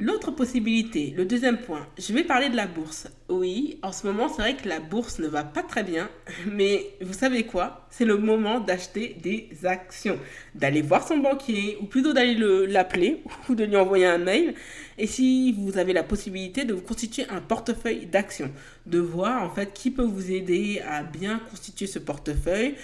L'autre 0.04 0.32
possibilité, 0.32 1.14
le 1.16 1.24
deuxième 1.24 1.58
point, 1.58 1.86
je 1.96 2.12
vais 2.12 2.24
parler 2.24 2.48
de 2.48 2.56
la 2.56 2.66
bourse. 2.66 3.06
Oui, 3.28 3.78
en 3.84 3.92
ce 3.92 4.04
moment, 4.04 4.28
c'est 4.28 4.42
vrai 4.42 4.56
que 4.56 4.68
la 4.68 4.80
bourse 4.80 5.20
ne 5.20 5.28
va 5.28 5.44
pas 5.44 5.62
très 5.62 5.84
bien, 5.84 6.10
mais 6.50 6.96
vous 7.00 7.12
savez 7.12 7.46
quoi? 7.46 7.86
C'est 7.88 8.04
le 8.04 8.16
moment 8.16 8.58
d'acheter 8.58 9.16
des 9.22 9.48
actions, 9.64 10.18
d'aller 10.56 10.82
voir 10.82 11.06
son 11.06 11.18
banquier, 11.18 11.78
ou 11.80 11.84
plutôt 11.84 12.12
d'aller 12.12 12.34
l'appeler, 12.66 13.22
ou 13.48 13.54
de 13.54 13.62
lui 13.62 13.76
envoyer 13.76 14.06
un 14.06 14.18
mail. 14.18 14.54
Et 14.98 15.06
si 15.06 15.52
vous 15.52 15.78
avez 15.78 15.92
la 15.92 16.02
possibilité 16.02 16.64
de 16.64 16.74
vous 16.74 16.82
constituer 16.82 17.24
un 17.28 17.40
portefeuille 17.40 18.06
d'actions, 18.06 18.50
de 18.86 18.98
voir 18.98 19.44
en 19.44 19.50
fait 19.50 19.72
qui 19.72 19.92
peut 19.92 20.02
vous 20.02 20.32
aider 20.32 20.82
à 20.84 21.04
bien 21.04 21.40
constituer 21.48 21.86
ce 21.86 22.00
portefeuille 22.00 22.74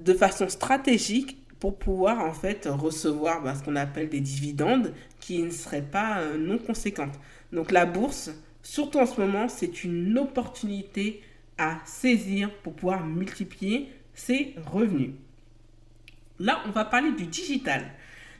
de 0.00 0.12
façon 0.14 0.48
stratégique 0.48 1.38
pour 1.60 1.78
pouvoir 1.78 2.20
en 2.20 2.32
fait 2.32 2.68
recevoir 2.70 3.42
bah, 3.42 3.54
ce 3.54 3.62
qu'on 3.62 3.76
appelle 3.76 4.08
des 4.08 4.20
dividendes 4.20 4.92
qui 5.20 5.42
ne 5.42 5.50
seraient 5.50 5.82
pas 5.82 6.20
euh, 6.20 6.38
non 6.38 6.58
conséquentes. 6.58 7.18
Donc 7.52 7.72
la 7.72 7.86
bourse, 7.86 8.30
surtout 8.62 8.98
en 8.98 9.06
ce 9.06 9.20
moment, 9.20 9.48
c'est 9.48 9.84
une 9.84 10.18
opportunité 10.18 11.22
à 11.58 11.78
saisir 11.84 12.50
pour 12.62 12.74
pouvoir 12.74 13.06
multiplier 13.06 13.88
ses 14.14 14.54
revenus. 14.66 15.10
Là, 16.38 16.60
on 16.66 16.70
va 16.70 16.84
parler 16.84 17.12
du 17.12 17.26
digital. 17.26 17.82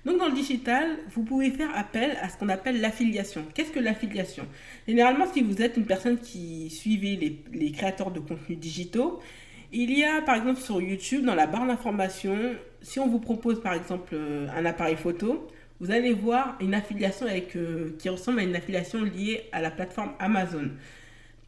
Donc 0.04 0.18
dans 0.18 0.28
le 0.28 0.34
digital, 0.34 0.98
vous 1.10 1.24
pouvez 1.24 1.50
faire 1.50 1.70
appel 1.74 2.16
à 2.20 2.28
ce 2.28 2.36
qu'on 2.36 2.48
appelle 2.48 2.80
l'affiliation. 2.80 3.44
Qu'est-ce 3.54 3.72
que 3.72 3.80
l'affiliation? 3.80 4.46
Généralement, 4.86 5.26
si 5.32 5.42
vous 5.42 5.62
êtes 5.62 5.76
une 5.76 5.86
personne 5.86 6.18
qui 6.18 6.70
suivait 6.70 7.16
les, 7.16 7.42
les 7.52 7.72
créateurs 7.72 8.10
de 8.10 8.20
contenus 8.20 8.58
digitaux, 8.58 9.20
il 9.72 9.90
y 9.96 10.04
a 10.04 10.22
par 10.22 10.36
exemple 10.36 10.60
sur 10.60 10.80
YouTube, 10.80 11.24
dans 11.24 11.34
la 11.34 11.46
barre 11.46 11.66
d'information, 11.66 12.36
si 12.86 13.00
on 13.00 13.08
vous 13.08 13.18
propose 13.18 13.60
par 13.60 13.74
exemple 13.74 14.14
euh, 14.14 14.46
un 14.56 14.64
appareil 14.64 14.94
photo, 14.94 15.48
vous 15.80 15.90
allez 15.90 16.12
voir 16.12 16.56
une 16.60 16.72
affiliation 16.72 17.26
euh, 17.28 17.90
qui 17.98 18.08
ressemble 18.08 18.38
à 18.38 18.42
une 18.44 18.54
affiliation 18.54 19.02
liée 19.02 19.48
à 19.50 19.60
la 19.60 19.72
plateforme 19.72 20.12
Amazon. 20.20 20.70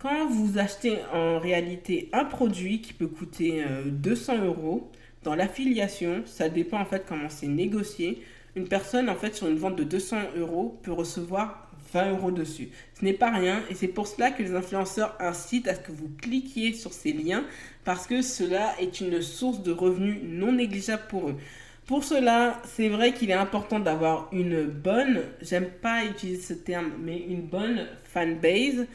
Quand 0.01 0.29
vous 0.29 0.59
achetez 0.59 0.99
en 1.13 1.39
réalité 1.39 2.09
un 2.13 2.25
produit 2.25 2.81
qui 2.81 2.93
peut 2.93 3.07
coûter 3.07 3.65
200 3.87 4.33
euh, 4.33 4.47
euros, 4.47 4.91
dans 5.23 5.37
l'affiliation, 5.37 6.23
ça 6.27 6.49
dépend 6.49 6.81
en 6.81 6.85
fait 6.85 7.05
comment 7.09 7.29
c'est 7.29 7.47
négocié. 7.47 8.21
Une 8.57 8.67
personne 8.67 9.09
en 9.09 9.15
fait 9.15 9.37
sur 9.37 9.47
une 9.47 9.59
vente 9.59 9.77
de 9.77 9.85
200 9.85 10.17
euros 10.39 10.77
peut 10.83 10.93
recevoir 10.93 11.68
20 11.93 12.11
euros 12.11 12.31
dessus. 12.31 12.69
Ce 12.99 13.05
n'est 13.05 13.13
pas 13.13 13.31
rien 13.31 13.63
et 13.71 13.75
c'est 13.75 13.89
pour 13.89 14.07
cela 14.07 14.31
que 14.31 14.43
les 14.43 14.55
influenceurs 14.55 15.17
incitent 15.21 15.69
à 15.69 15.75
ce 15.75 15.81
que 15.81 15.93
vous 15.93 16.11
cliquiez 16.21 16.73
sur 16.73 16.93
ces 16.93 17.13
liens 17.13 17.45
parce 17.85 18.07
que 18.07 18.23
cela 18.23 18.75
est 18.81 19.01
une 19.01 19.23
source 19.23 19.63
de 19.63 19.73
revenus 19.73 20.19
non 20.23 20.53
négligeable 20.53 21.05
pour 21.09 21.31
eux. 21.31 21.37
Pour 21.87 22.05
cela, 22.05 22.61
c'est 22.67 22.91
vrai 22.91 23.15
qu'il 23.15 23.31
est 23.31 23.35
important 23.35 23.81
d'avoir 23.81 24.29
une 24.31 24.65
bonne, 24.67 25.23
j'aime 25.41 25.71
pas 25.71 26.05
utiliser 26.05 26.43
ce 26.43 26.53
terme, 26.53 26.93
mais 27.03 27.17
une 27.17 27.41
bonne 27.41 27.87
fanbase, 28.05 28.87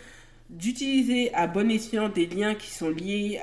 d'utiliser 0.52 1.34
à 1.34 1.48
bon 1.48 1.72
escient 1.72 2.10
des 2.10 2.28
liens 2.28 2.54
qui 2.54 2.70
sont 2.70 2.90
liés 2.90 3.40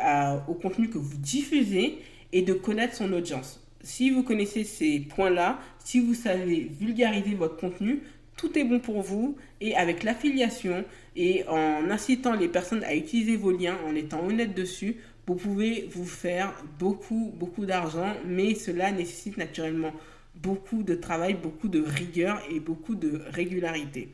au 0.47 0.54
contenu 0.54 0.88
que 0.88 0.99
vous 0.99 1.16
diffusez 1.16 1.99
et 2.33 2.42
de 2.42 2.52
connaître 2.52 2.95
son 2.95 3.12
audience. 3.12 3.61
Si 3.83 4.11
vous 4.11 4.23
connaissez 4.23 4.62
ces 4.62 5.00
points-là, 5.00 5.59
si 5.85 5.99
vous 5.99 6.14
savez 6.14 6.71
vulgariser 6.78 7.35
votre 7.35 7.57
contenu, 7.57 8.02
tout 8.40 8.59
est 8.59 8.64
bon 8.64 8.80
pour 8.80 9.02
vous 9.02 9.37
et 9.61 9.76
avec 9.76 10.02
l'affiliation 10.02 10.87
et 11.14 11.44
en 11.47 11.90
incitant 11.90 12.35
les 12.35 12.49
personnes 12.49 12.82
à 12.85 12.94
utiliser 12.94 13.37
vos 13.37 13.50
liens, 13.50 13.76
en 13.87 13.94
étant 13.94 14.26
honnête 14.26 14.54
dessus, 14.54 14.97
vous 15.26 15.35
pouvez 15.35 15.87
vous 15.92 16.06
faire 16.06 16.54
beaucoup, 16.78 17.32
beaucoup 17.37 17.66
d'argent, 17.66 18.14
mais 18.25 18.54
cela 18.54 18.92
nécessite 18.92 19.37
naturellement 19.37 19.92
beaucoup 20.35 20.82
de 20.82 20.94
travail, 20.94 21.35
beaucoup 21.35 21.68
de 21.68 21.80
rigueur 21.82 22.40
et 22.50 22.61
beaucoup 22.61 22.94
de 22.94 23.20
régularité. 23.30 24.09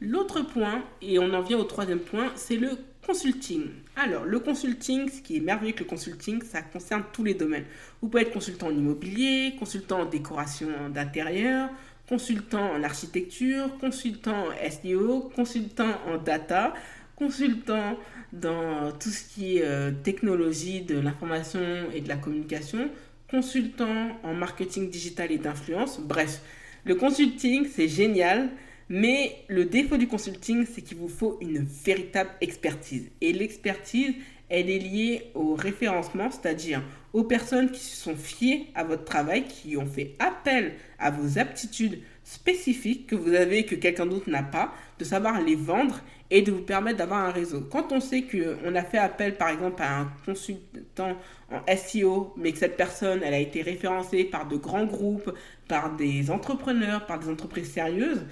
L'autre 0.00 0.42
point, 0.42 0.82
et 1.00 1.20
on 1.20 1.32
en 1.32 1.40
vient 1.40 1.56
au 1.56 1.64
troisième 1.64 2.00
point, 2.00 2.32
c'est 2.34 2.56
le 2.56 2.70
consulting. 3.06 3.68
Alors, 3.96 4.24
le 4.24 4.40
consulting, 4.40 5.08
ce 5.08 5.22
qui 5.22 5.36
est 5.36 5.40
merveilleux 5.40 5.74
avec 5.74 5.80
le 5.80 5.86
consulting, 5.86 6.42
ça 6.42 6.60
concerne 6.60 7.04
tous 7.12 7.22
les 7.22 7.34
domaines. 7.34 7.64
Vous 8.02 8.08
pouvez 8.08 8.24
être 8.24 8.32
consultant 8.32 8.66
en 8.66 8.76
immobilier, 8.76 9.54
consultant 9.58 10.00
en 10.00 10.06
décoration 10.06 10.68
d'intérieur, 10.92 11.70
consultant 12.08 12.72
en 12.72 12.82
architecture, 12.82 13.76
consultant 13.78 14.48
en 14.48 14.70
SEO, 14.70 15.30
consultant 15.34 15.98
en 16.06 16.18
data, 16.18 16.74
consultant 17.16 17.96
dans 18.32 18.92
tout 18.92 19.10
ce 19.10 19.22
qui 19.22 19.58
est 19.58 19.64
euh, 19.64 19.92
technologie 20.02 20.82
de 20.82 20.98
l'information 20.98 21.60
et 21.94 22.00
de 22.00 22.08
la 22.08 22.16
communication, 22.16 22.90
consultant 23.30 24.18
en 24.22 24.34
marketing 24.34 24.90
digital 24.90 25.30
et 25.32 25.38
d'influence. 25.38 26.00
Bref, 26.00 26.40
le 26.84 26.94
consulting, 26.96 27.66
c'est 27.72 27.88
génial, 27.88 28.50
mais 28.88 29.36
le 29.48 29.64
défaut 29.64 29.96
du 29.96 30.06
consulting, 30.06 30.66
c'est 30.66 30.82
qu'il 30.82 30.98
vous 30.98 31.08
faut 31.08 31.38
une 31.40 31.64
véritable 31.64 32.30
expertise. 32.40 33.10
Et 33.20 33.32
l'expertise, 33.32 34.14
elle 34.48 34.70
est 34.70 34.78
liée 34.78 35.30
au 35.34 35.54
référencement, 35.54 36.30
c'est-à-dire 36.30 36.82
aux 37.12 37.24
personnes 37.24 37.70
qui 37.70 37.80
se 37.80 37.96
sont 37.96 38.16
fiées 38.16 38.66
à 38.74 38.84
votre 38.84 39.04
travail, 39.04 39.44
qui 39.44 39.76
ont 39.76 39.86
fait 39.86 40.14
appel 40.18 40.74
à 40.98 41.10
vos 41.10 41.38
aptitudes 41.38 42.00
spécifiques 42.24 43.06
que 43.06 43.14
vous 43.14 43.34
avez 43.34 43.58
et 43.58 43.66
que 43.66 43.74
quelqu'un 43.74 44.06
d'autre 44.06 44.30
n'a 44.30 44.42
pas, 44.42 44.72
de 44.98 45.04
savoir 45.04 45.40
les 45.40 45.56
vendre 45.56 46.00
et 46.30 46.42
de 46.42 46.50
vous 46.50 46.62
permettre 46.62 46.98
d'avoir 46.98 47.20
un 47.20 47.30
réseau. 47.30 47.60
Quand 47.60 47.92
on 47.92 48.00
sait 48.00 48.22
qu'on 48.22 48.74
a 48.74 48.82
fait 48.82 48.98
appel 48.98 49.36
par 49.36 49.50
exemple 49.50 49.82
à 49.82 50.00
un 50.00 50.12
consultant 50.24 51.16
en 51.50 51.76
SEO, 51.76 52.34
mais 52.36 52.52
que 52.52 52.58
cette 52.58 52.76
personne, 52.76 53.20
elle 53.22 53.34
a 53.34 53.38
été 53.38 53.62
référencée 53.62 54.24
par 54.24 54.48
de 54.48 54.56
grands 54.56 54.86
groupes, 54.86 55.30
par 55.68 55.94
des 55.96 56.30
entrepreneurs, 56.30 57.06
par 57.06 57.18
des 57.18 57.28
entreprises 57.28 57.70
sérieuses, 57.70 58.24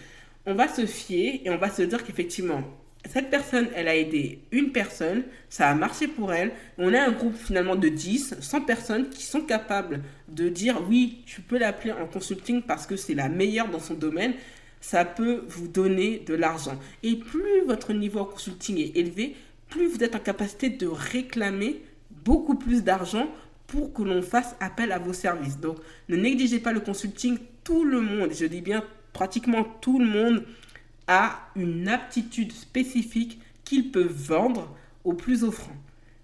on 0.47 0.55
va 0.55 0.69
se 0.69 0.87
fier 0.87 1.43
et 1.45 1.51
on 1.51 1.59
va 1.59 1.71
se 1.71 1.83
dire 1.83 2.03
qu'effectivement, 2.03 2.63
cette 3.09 3.31
personne, 3.31 3.69
elle 3.75 3.89
a 3.89 3.97
aidé 3.97 4.41
une 4.53 4.71
personne, 4.71 5.25
ça 5.49 5.69
a 5.69 5.75
marché 5.75 6.07
pour 6.07 6.33
elle. 6.33 6.53
On 6.79 6.95
a 6.95 7.01
un 7.03 7.11
groupe 7.11 7.37
finalement 7.37 7.75
de 7.75 7.89
10, 7.89 8.37
100 8.41 8.61
personnes 8.63 9.11
qui 9.11 9.25
sont 9.25 9.41
capables 9.41 10.03
de 10.29 10.49
dire 10.49 10.81
oui, 10.89 11.23
tu 11.27 11.41
peux 11.41 11.59
l'appeler 11.59 11.93
en 11.93 12.07
consulting 12.07 12.63
parce 12.63 12.87
que 12.87 12.97
c'est 12.97 13.15
la 13.15 13.29
meilleure 13.29 13.69
dans 13.69 13.81
son 13.81 13.95
domaine. 13.95 14.35
Ça 14.81 15.05
peut 15.05 15.45
vous 15.49 15.69
donner 15.69 16.23
de 16.27 16.35
l'argent. 16.35 16.79
Et 17.03 17.17
plus 17.17 17.65
votre 17.67 17.93
niveau 17.93 18.21
en 18.21 18.25
consulting 18.25 18.79
est 18.79 18.97
élevé, 18.97 19.35
plus 19.69 19.89
vous 19.89 20.03
êtes 20.05 20.15
en 20.15 20.21
capacité 20.21 20.71
de 20.71 20.87
réclamer 20.87 21.83
beaucoup 22.25 22.55
plus 22.55 22.85
d'argent 22.85 23.29
pour 23.67 23.93
que 23.93 24.03
l'on 24.03 24.23
fasse 24.23 24.55
appel 24.61 24.93
à 24.93 24.99
vos 24.99 25.13
services. 25.13 25.59
Donc 25.59 25.79
ne 26.09 26.17
négligez 26.17 26.61
pas 26.61 26.73
le 26.73 26.81
consulting. 26.81 27.39
Tout 27.65 27.85
le 27.85 28.01
monde, 28.01 28.31
je 28.33 28.47
dis 28.47 28.61
bien 28.61 28.85
pratiquement 29.13 29.65
tout 29.81 29.99
le 29.99 30.07
monde, 30.07 30.45
une 31.57 31.89
aptitude 31.89 32.53
spécifique 32.53 33.41
qu'il 33.65 33.91
peut 33.91 34.09
vendre 34.09 34.75
au 35.05 35.15
plus 35.15 35.45
offrant. 35.45 35.77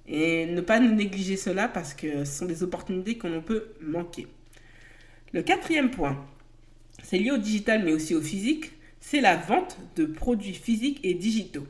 Et 0.06 0.46
ne 0.46 0.60
pas 0.60 0.80
négliger 0.80 1.36
cela 1.36 1.68
parce 1.68 1.94
que 1.94 2.24
ce 2.24 2.38
sont 2.38 2.46
des 2.46 2.62
opportunités 2.62 3.18
qu'on 3.18 3.42
peut 3.42 3.72
manquer. 3.82 4.26
Le 5.32 5.42
quatrième 5.42 5.90
point, 5.90 6.24
c'est 7.02 7.18
lié 7.18 7.30
au 7.30 7.36
digital 7.36 7.84
mais 7.84 7.92
aussi 7.92 8.14
au 8.14 8.22
physique, 8.22 8.72
c'est 9.00 9.20
la 9.20 9.36
vente 9.36 9.78
de 9.96 10.06
produits 10.06 10.54
physiques 10.54 11.00
et 11.02 11.14
digitaux. 11.14 11.66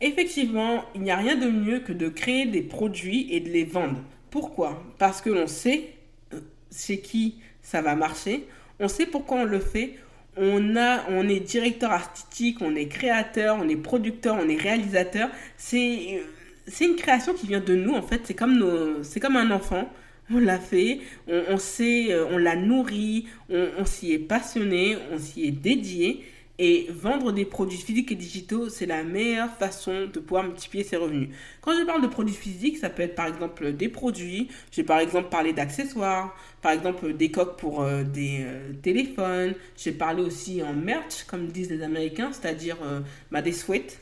Effectivement, 0.00 0.84
il 0.94 1.02
n'y 1.02 1.10
a 1.10 1.16
rien 1.16 1.36
de 1.36 1.48
mieux 1.48 1.80
que 1.80 1.92
de 1.92 2.08
créer 2.08 2.46
des 2.46 2.62
produits 2.62 3.26
et 3.32 3.40
de 3.40 3.48
les 3.48 3.64
vendre. 3.64 4.02
Pourquoi? 4.30 4.82
Parce 4.98 5.20
que 5.20 5.30
l'on 5.30 5.46
sait 5.46 5.94
euh, 6.34 6.40
chez 6.70 7.00
qui 7.00 7.36
ça 7.62 7.82
va 7.82 7.96
marcher, 7.96 8.46
on 8.80 8.88
sait 8.88 9.06
pourquoi 9.06 9.38
on 9.38 9.44
le 9.44 9.58
fait, 9.58 9.98
on, 10.38 10.76
a, 10.76 11.04
on 11.10 11.28
est 11.28 11.40
directeur 11.40 11.92
artistique, 11.92 12.58
on 12.60 12.74
est 12.74 12.86
créateur, 12.86 13.58
on 13.60 13.68
est 13.68 13.76
producteur, 13.76 14.36
on 14.40 14.48
est 14.48 14.56
réalisateur. 14.56 15.28
C'est, 15.56 16.22
c'est 16.66 16.84
une 16.86 16.96
création 16.96 17.34
qui 17.34 17.46
vient 17.46 17.60
de 17.60 17.74
nous, 17.74 17.94
en 17.94 18.02
fait. 18.02 18.22
C'est 18.24 18.34
comme, 18.34 18.56
nos, 18.58 19.02
c'est 19.02 19.20
comme 19.20 19.36
un 19.36 19.50
enfant. 19.50 19.90
On 20.30 20.38
l'a 20.40 20.58
fait, 20.58 21.00
on, 21.26 21.56
sait, 21.56 22.12
euh, 22.12 22.26
on 22.30 22.36
l'a 22.36 22.54
nourri, 22.54 23.26
on 23.48 23.84
s'y 23.86 24.12
est 24.12 24.18
passionné, 24.18 24.98
on 25.10 25.18
s'y 25.18 25.46
est 25.46 25.50
dédié. 25.52 26.22
Et 26.60 26.88
vendre 26.90 27.30
des 27.30 27.44
produits 27.44 27.78
physiques 27.78 28.10
et 28.10 28.16
digitaux, 28.16 28.68
c'est 28.68 28.86
la 28.86 29.04
meilleure 29.04 29.54
façon 29.58 30.06
de 30.12 30.18
pouvoir 30.18 30.42
multiplier 30.42 30.82
ses 30.82 30.96
revenus. 30.96 31.28
Quand 31.60 31.70
je 31.78 31.84
parle 31.84 32.02
de 32.02 32.08
produits 32.08 32.34
physiques, 32.34 32.78
ça 32.78 32.90
peut 32.90 33.04
être 33.04 33.14
par 33.14 33.26
exemple 33.26 33.72
des 33.72 33.88
produits. 33.88 34.48
J'ai 34.72 34.82
par 34.82 34.98
exemple 34.98 35.28
parlé 35.28 35.52
d'accessoires, 35.52 36.36
par 36.60 36.72
exemple 36.72 37.12
des 37.12 37.30
coques 37.30 37.56
pour 37.58 37.82
euh, 37.82 38.02
des 38.02 38.38
euh, 38.40 38.72
téléphones. 38.82 39.54
J'ai 39.76 39.92
parlé 39.92 40.20
aussi 40.20 40.60
en 40.60 40.72
merch, 40.72 41.22
comme 41.28 41.46
disent 41.46 41.70
les 41.70 41.82
Américains, 41.82 42.30
c'est-à-dire 42.32 42.78
euh, 42.82 43.00
bah, 43.30 43.40
des 43.40 43.52
sweats. 43.52 43.94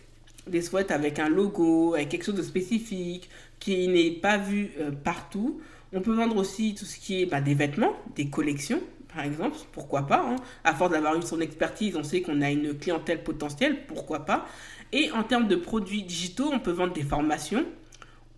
Des 0.47 0.63
sweats 0.63 0.91
avec 0.91 1.19
un 1.19 1.29
logo, 1.29 1.93
avec 1.93 2.09
quelque 2.09 2.25
chose 2.25 2.37
de 2.37 2.43
spécifique, 2.43 3.29
qui 3.59 3.87
n'est 3.89 4.13
pas 4.13 4.39
vu 4.39 4.71
partout. 5.05 5.61
On 5.93 6.01
peut 6.01 6.15
vendre 6.15 6.37
aussi 6.37 6.75
tout 6.75 6.85
ce 6.85 6.99
qui 6.99 7.21
est 7.21 7.27
bah, 7.27 7.41
des 7.41 7.55
vêtements, 7.55 7.97
des 8.15 8.29
collections 8.29 8.81
par 9.17 9.25
exemple, 9.25 9.57
pourquoi 9.73 10.07
pas 10.07 10.27
hein. 10.29 10.37
À 10.63 10.75
force 10.75 10.93
d'avoir 10.93 11.17
eu 11.17 11.23
son 11.23 11.41
expertise, 11.41 11.97
on 11.97 12.03
sait 12.03 12.21
qu'on 12.21 12.43
a 12.43 12.51
une 12.51 12.79
clientèle 12.79 13.25
potentielle, 13.25 13.87
pourquoi 13.87 14.27
pas 14.27 14.47
Et 14.93 15.11
en 15.11 15.23
termes 15.23 15.49
de 15.49 15.57
produits 15.57 16.03
digitaux, 16.03 16.51
on 16.53 16.59
peut 16.59 16.71
vendre 16.71 16.93
des 16.93 17.03
formations, 17.03 17.65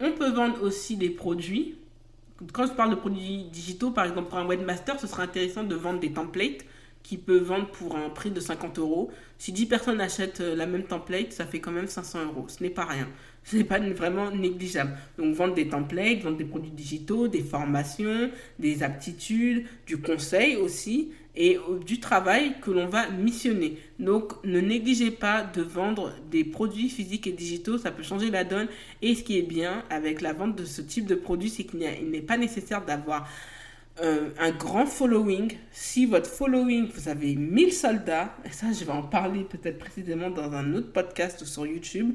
on 0.01 0.13
peut 0.13 0.31
vendre 0.31 0.63
aussi 0.63 0.97
des 0.97 1.11
produits. 1.11 1.75
Quand 2.53 2.67
je 2.67 2.73
parle 2.73 2.91
de 2.91 2.95
produits 2.95 3.47
digitaux, 3.51 3.91
par 3.91 4.05
exemple 4.05 4.29
pour 4.29 4.39
un 4.39 4.47
webmaster, 4.47 5.01
ce 5.01 5.09
serait 5.09 5.25
intéressant 5.25 5.65
de 5.65 5.75
vendre 5.75 5.99
des 5.99 6.13
templates 6.13 6.65
qui 7.03 7.17
peut 7.17 7.39
vendre 7.39 7.67
pour 7.73 7.97
un 7.97 8.11
prix 8.11 8.31
de 8.31 8.39
50 8.39 8.79
euros. 8.79 9.11
Si 9.39 9.51
10 9.51 9.67
personnes 9.67 10.01
achètent 10.01 10.41
euh, 10.41 10.55
la 10.55 10.67
même 10.67 10.85
template, 10.85 11.33
ça 11.33 11.47
fait 11.47 11.59
quand 11.59 11.73
même 11.73 11.89
500 11.89 12.27
euros. 12.27 12.47
Ce 12.49 12.63
n'est 12.63 12.71
pas 12.71 12.85
rien. 12.85 13.09
Ce 13.49 13.57
n'est 13.57 13.65
pas 13.65 13.79
vraiment 13.79 14.31
négligeable. 14.31 14.93
Donc 15.17 15.35
vendre 15.35 15.55
des 15.55 15.69
templates, 15.69 16.21
vendre 16.21 16.37
des 16.37 16.45
produits 16.45 16.71
digitaux, 16.71 17.29
des 17.29 17.41
formations, 17.41 18.31
des 18.59 18.83
aptitudes, 18.83 19.65
du 19.87 19.97
conseil 19.99 20.57
aussi 20.57 21.13
et 21.35 21.57
euh, 21.57 21.79
du 21.79 21.99
travail 21.99 22.57
que 22.61 22.71
l'on 22.71 22.89
va 22.89 23.09
missionner. 23.09 23.79
Donc 23.99 24.33
ne 24.45 24.61
négligez 24.61 25.11
pas 25.11 25.45
de 25.45 25.63
vendre 25.63 26.13
des 26.31 26.45
produits 26.45 26.91
physiques 26.91 27.27
et 27.27 27.33
digitaux, 27.33 27.79
ça 27.79 27.91
peut 27.91 28.03
changer 28.03 28.31
la 28.31 28.45
donne. 28.45 28.69
Et 29.01 29.15
ce 29.15 29.23
qui 29.23 29.39
est 29.39 29.43
bien 29.43 29.83
avec 29.89 30.21
la 30.21 30.35
vente 30.35 30.55
de 30.55 30.67
ce 30.67 30.83
type 30.83 31.07
de 31.07 31.15
produit, 31.15 31.49
c'est 31.49 31.65
qu'il 31.65 31.81
n'est 31.81 32.21
pas 32.21 32.37
nécessaire 32.37 32.85
d'avoir 32.85 33.31
euh, 34.03 34.29
un 34.39 34.51
grand 34.51 34.85
following. 34.85 35.53
Si 35.73 36.05
votre 36.05 36.29
following, 36.29 36.91
vous 36.95 37.09
avez 37.09 37.35
1000 37.35 37.73
soldats, 37.73 38.37
et 38.45 38.53
ça 38.53 38.67
je 38.73 38.85
vais 38.85 38.93
en 38.93 39.03
parler 39.03 39.45
peut-être 39.45 39.79
précisément 39.79 40.29
dans 40.29 40.53
un 40.53 40.75
autre 40.75 40.93
podcast 40.93 41.41
ou 41.41 41.47
sur 41.47 41.67
YouTube, 41.67 42.15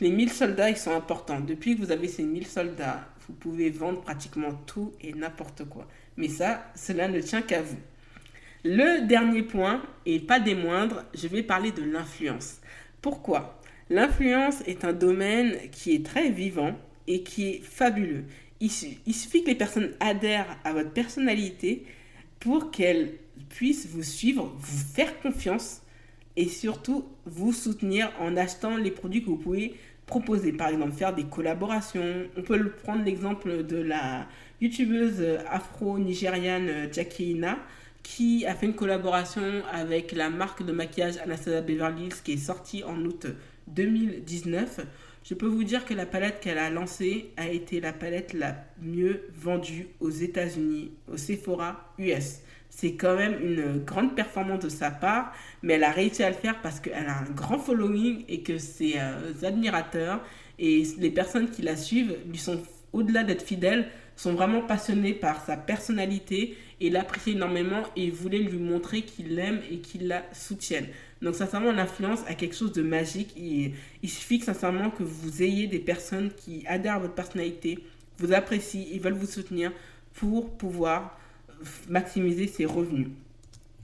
les 0.00 0.10
1000 0.10 0.30
soldats, 0.30 0.70
ils 0.70 0.76
sont 0.76 0.94
importants. 0.94 1.40
Depuis 1.40 1.76
que 1.76 1.80
vous 1.80 1.90
avez 1.90 2.08
ces 2.08 2.22
1000 2.22 2.46
soldats, 2.46 3.08
vous 3.26 3.34
pouvez 3.34 3.70
vendre 3.70 4.00
pratiquement 4.00 4.54
tout 4.66 4.92
et 5.00 5.12
n'importe 5.12 5.64
quoi. 5.68 5.86
Mais 6.16 6.28
ça, 6.28 6.64
cela 6.74 7.08
ne 7.08 7.20
tient 7.20 7.42
qu'à 7.42 7.62
vous. 7.62 7.78
Le 8.64 9.06
dernier 9.06 9.42
point, 9.42 9.82
et 10.06 10.18
pas 10.18 10.40
des 10.40 10.54
moindres, 10.54 11.04
je 11.14 11.28
vais 11.28 11.42
parler 11.42 11.70
de 11.70 11.82
l'influence. 11.82 12.60
Pourquoi? 13.00 13.60
L'influence 13.90 14.62
est 14.66 14.84
un 14.84 14.92
domaine 14.92 15.56
qui 15.70 15.94
est 15.94 16.04
très 16.04 16.30
vivant 16.30 16.76
et 17.06 17.22
qui 17.22 17.48
est 17.48 17.62
fabuleux. 17.62 18.24
Il, 18.60 18.70
suffit 18.70 19.44
que 19.44 19.48
les 19.48 19.54
personnes 19.54 19.92
adhèrent 20.00 20.58
à 20.64 20.72
votre 20.72 20.90
personnalité 20.90 21.86
pour 22.40 22.70
qu'elles 22.70 23.14
puissent 23.48 23.86
vous 23.86 24.02
suivre, 24.02 24.52
vous 24.58 24.94
faire 24.94 25.20
confiance 25.20 25.82
et 26.38 26.48
surtout 26.48 27.04
vous 27.26 27.52
soutenir 27.52 28.12
en 28.20 28.36
achetant 28.36 28.76
les 28.76 28.92
produits 28.92 29.22
que 29.22 29.26
vous 29.26 29.36
pouvez 29.36 29.74
proposer. 30.06 30.52
Par 30.52 30.68
exemple, 30.68 30.92
faire 30.92 31.12
des 31.12 31.24
collaborations. 31.24 32.28
On 32.36 32.42
peut 32.42 32.70
prendre 32.84 33.04
l'exemple 33.04 33.64
de 33.64 33.76
la 33.76 34.28
youtubeuse 34.60 35.20
afro-nigériane 35.50 36.92
Jackie 36.92 37.32
Ina 37.32 37.58
qui 38.04 38.46
a 38.46 38.54
fait 38.54 38.66
une 38.66 38.74
collaboration 38.74 39.42
avec 39.72 40.12
la 40.12 40.30
marque 40.30 40.64
de 40.64 40.70
maquillage 40.70 41.18
Anastasia 41.18 41.60
Beverly 41.60 42.04
Hills 42.04 42.22
qui 42.22 42.34
est 42.34 42.36
sortie 42.36 42.84
en 42.84 43.04
août 43.04 43.26
2019. 43.66 44.86
Je 45.24 45.34
peux 45.34 45.46
vous 45.46 45.64
dire 45.64 45.84
que 45.84 45.92
la 45.92 46.06
palette 46.06 46.38
qu'elle 46.40 46.58
a 46.58 46.70
lancée 46.70 47.32
a 47.36 47.48
été 47.48 47.80
la 47.80 47.92
palette 47.92 48.32
la 48.32 48.64
mieux 48.80 49.24
vendue 49.34 49.88
aux 49.98 50.08
États-Unis, 50.08 50.92
au 51.12 51.16
Sephora 51.16 51.92
US. 51.98 52.42
C'est 52.70 52.94
quand 52.94 53.16
même 53.16 53.36
une 53.42 53.78
grande 53.84 54.14
performance 54.14 54.60
de 54.64 54.68
sa 54.68 54.90
part, 54.90 55.32
mais 55.62 55.74
elle 55.74 55.84
a 55.84 55.90
réussi 55.90 56.22
à 56.22 56.30
le 56.30 56.36
faire 56.36 56.60
parce 56.62 56.80
qu'elle 56.80 57.06
a 57.06 57.18
un 57.18 57.30
grand 57.34 57.58
following 57.58 58.24
et 58.28 58.42
que 58.42 58.58
ses 58.58 58.94
euh, 58.98 59.32
admirateurs 59.42 60.20
et 60.58 60.84
les 60.98 61.10
personnes 61.10 61.50
qui 61.50 61.62
la 61.62 61.76
suivent 61.76 62.16
lui 62.28 62.38
sont, 62.38 62.62
au-delà 62.92 63.24
d'être 63.24 63.42
fidèles, 63.42 63.88
sont 64.16 64.32
vraiment 64.32 64.62
passionnés 64.62 65.14
par 65.14 65.44
sa 65.44 65.56
personnalité 65.56 66.56
et 66.80 66.90
l'apprécient 66.90 67.34
énormément 67.34 67.82
et 67.96 68.10
voulaient 68.10 68.38
lui 68.38 68.58
montrer 68.58 69.02
qu'ils 69.02 69.34
l'aiment 69.36 69.60
et 69.70 69.78
qu'ils 69.78 70.08
la 70.08 70.22
soutiennent. 70.32 70.88
Donc 71.22 71.36
sincèrement, 71.36 71.72
l'influence 71.72 72.20
a 72.26 72.34
quelque 72.34 72.56
chose 72.56 72.72
de 72.72 72.82
magique. 72.82 73.32
Il, 73.36 73.74
il 74.02 74.10
suffit 74.10 74.40
que 74.40 74.44
sincèrement 74.44 74.90
que 74.90 75.04
vous 75.04 75.42
ayez 75.42 75.68
des 75.68 75.78
personnes 75.78 76.30
qui 76.32 76.64
adhèrent 76.66 76.96
à 76.96 76.98
votre 76.98 77.14
personnalité, 77.14 77.78
vous 78.18 78.32
apprécient, 78.32 78.84
ils 78.92 79.00
veulent 79.00 79.14
vous 79.14 79.26
soutenir 79.26 79.72
pour 80.14 80.50
pouvoir 80.50 81.18
maximiser 81.88 82.46
ses 82.46 82.64
revenus. 82.64 83.08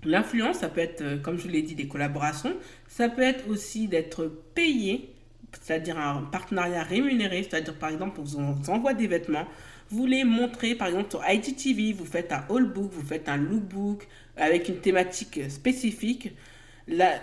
L'influence, 0.04 0.58
ça 0.58 0.68
peut 0.68 0.80
être, 0.80 1.00
euh, 1.00 1.16
comme 1.18 1.38
je 1.38 1.48
l'ai 1.48 1.62
dit, 1.62 1.74
des 1.74 1.88
collaborations. 1.88 2.54
Ça 2.88 3.08
peut 3.08 3.22
être 3.22 3.48
aussi 3.48 3.88
d'être 3.88 4.30
payé 4.54 5.14
c'est-à-dire 5.62 5.98
un 5.98 6.22
partenariat 6.22 6.82
rémunéré, 6.82 7.42
c'est-à-dire 7.42 7.74
par 7.74 7.90
exemple 7.90 8.20
on 8.20 8.22
vous 8.22 8.70
envoie 8.70 8.94
des 8.94 9.06
vêtements, 9.06 9.46
vous 9.90 10.06
les 10.06 10.24
montrez 10.24 10.74
par 10.74 10.88
exemple 10.88 11.10
sur 11.10 11.22
IGTV, 11.28 11.92
vous 11.92 12.04
faites 12.04 12.32
un 12.32 12.44
haul 12.48 12.72
book, 12.72 12.90
vous 12.92 13.06
faites 13.06 13.28
un 13.28 13.36
lookbook 13.36 14.06
avec 14.36 14.68
une 14.68 14.78
thématique 14.78 15.50
spécifique. 15.50 16.32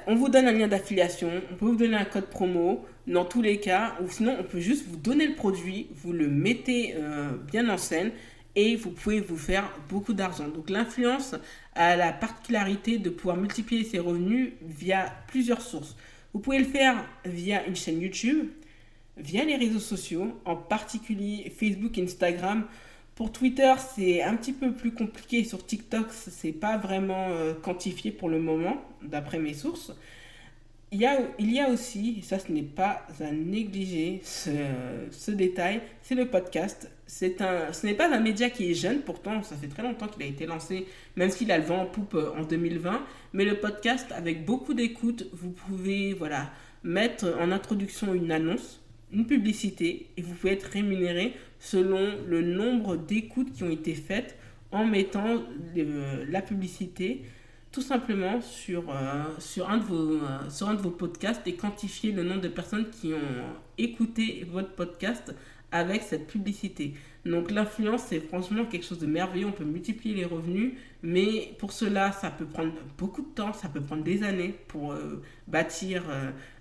On 0.08 0.16
vous 0.16 0.30
donne 0.30 0.48
un 0.48 0.52
lien 0.52 0.68
d'affiliation, 0.68 1.30
on 1.52 1.56
peut 1.56 1.66
vous 1.66 1.76
donner 1.76 1.96
un 1.96 2.06
code 2.06 2.26
promo 2.26 2.86
dans 3.08 3.26
tous 3.26 3.42
les 3.42 3.60
cas, 3.60 3.96
ou 4.02 4.10
sinon 4.10 4.38
on 4.40 4.44
peut 4.44 4.60
juste 4.60 4.88
vous 4.88 4.98
donner 4.98 5.28
le 5.28 5.36
produit, 5.36 5.88
vous 5.96 6.14
le 6.14 6.28
mettez 6.28 6.96
euh, 6.96 7.32
bien 7.52 7.70
en 7.70 7.78
scène 7.78 8.12
et 8.56 8.76
vous 8.76 8.92
pouvez 8.92 9.20
vous 9.20 9.38
faire 9.38 9.72
beaucoup 9.90 10.14
d'argent. 10.14 10.48
Donc 10.48 10.70
l'influence 10.70 11.36
a 11.76 11.96
la 11.96 12.12
particularité 12.12 12.98
de 12.98 13.10
pouvoir 13.10 13.38
multiplier 13.38 13.84
ses 13.84 14.00
revenus 14.00 14.54
via 14.62 15.14
plusieurs 15.28 15.62
sources. 15.62 15.96
Vous 16.34 16.40
pouvez 16.40 16.60
le 16.60 16.66
faire 16.66 17.04
via 17.26 17.66
une 17.66 17.76
chaîne 17.76 18.02
YouTube, 18.02 18.50
via 19.18 19.44
les 19.44 19.56
réseaux 19.56 19.80
sociaux, 19.80 20.40
en 20.46 20.56
particulier 20.56 21.52
Facebook, 21.58 21.98
Instagram. 21.98 22.66
Pour 23.16 23.32
Twitter, 23.32 23.74
c'est 23.96 24.24
un 24.24 24.36
petit 24.36 24.54
peu 24.54 24.72
plus 24.72 24.94
compliqué. 24.94 25.44
Sur 25.44 25.66
TikTok, 25.66 26.08
c'est 26.12 26.54
pas 26.54 26.78
vraiment 26.78 27.28
euh, 27.30 27.54
quantifié 27.54 28.12
pour 28.12 28.30
le 28.30 28.40
moment, 28.40 28.82
d'après 29.02 29.40
mes 29.40 29.54
sources. 29.54 29.92
Il 30.94 31.00
y, 31.00 31.06
a, 31.06 31.22
il 31.40 31.54
y 31.54 31.62
a 31.62 31.70
aussi, 31.70 32.22
ça 32.22 32.38
ce 32.38 32.52
n'est 32.52 32.64
pas 32.64 33.08
à 33.22 33.32
négliger 33.32 34.20
ce, 34.24 35.32
détail, 35.32 35.82
c'est 36.02 36.16
le 36.16 36.26
podcast. 36.26 36.92
C'est 37.08 37.40
un, 37.40 37.72
ce 37.72 37.86
n'est 37.86 37.94
pas 37.94 38.14
un 38.14 38.20
média 38.20 38.50
qui 38.50 38.70
est 38.70 38.74
jeune, 38.74 39.00
pourtant 39.00 39.42
ça 39.42 39.56
fait 39.56 39.70
très 39.70 39.84
longtemps 39.84 40.10
qu'il 40.10 40.22
a 40.24 40.26
été 40.26 40.46
lancé, 40.46 40.86
même 41.16 41.30
s'il 41.30 41.50
a 41.54 41.58
le 41.58 41.64
vent 41.64 41.84
en 41.84 41.86
poupe 41.86 42.16
euh, 42.16 42.34
en 42.38 42.44
2020. 42.44 43.06
Mais 43.32 43.46
le 43.46 43.56
podcast, 43.56 44.12
avec 44.12 44.44
beaucoup 44.44 44.74
d'écoute, 44.74 45.30
vous 45.32 45.52
pouvez 45.52 46.14
voilà, 46.14 46.52
mettre 46.84 47.38
en 47.40 47.54
introduction 47.54 48.14
une 48.14 48.30
annonce, 48.30 48.82
une 49.14 49.26
publicité, 49.26 50.08
et 50.18 50.22
vous 50.22 50.34
pouvez 50.34 50.52
être 50.52 50.66
rémunéré 50.66 51.36
selon 51.60 52.18
le 52.28 52.42
nombre 52.42 52.98
d'écoutes 52.98 53.54
qui 53.54 53.64
ont 53.64 53.72
été 53.72 53.94
faites 53.94 54.38
en 54.74 54.84
mettant 54.84 55.42
la 55.74 56.42
publicité 56.42 57.22
tout 57.72 57.82
simplement 57.82 58.42
sur, 58.42 58.90
euh, 58.90 59.24
sur, 59.40 59.70
un 59.70 59.78
de 59.78 59.84
vos, 59.84 60.16
euh, 60.16 60.50
sur 60.50 60.70
un 60.70 60.74
de 60.74 60.82
vos 60.82 60.92
podcasts 60.92 61.46
et 61.48 61.56
quantifier 61.56 62.12
le 62.12 62.24
nombre 62.24 62.42
de 62.42 62.50
personnes 62.50 62.90
qui 62.90 63.14
ont 63.14 63.46
écouté 63.78 64.46
votre 64.52 64.74
podcast 64.74 65.34
avec 65.72 66.02
cette 66.02 66.28
publicité. 66.28 66.96
Donc 67.26 67.50
l'influence, 67.50 68.04
c'est 68.08 68.20
franchement 68.20 68.66
quelque 68.66 68.86
chose 68.86 69.00
de 69.00 69.06
merveilleux. 69.06 69.48
On 69.48 69.54
peut 69.54 69.64
multiplier 69.64 70.16
les 70.16 70.26
revenus, 70.26 70.74
mais 71.02 71.56
pour 71.60 71.72
cela, 71.72 72.12
ça 72.12 72.30
peut 72.30 72.46
prendre 72.46 72.74
beaucoup 72.98 73.22
de 73.22 73.34
temps, 73.34 73.54
ça 73.54 73.70
peut 73.70 73.80
prendre 73.80 74.04
des 74.04 74.24
années 74.24 74.54
pour 74.68 74.92
euh, 74.92 75.22
bâtir 75.48 76.04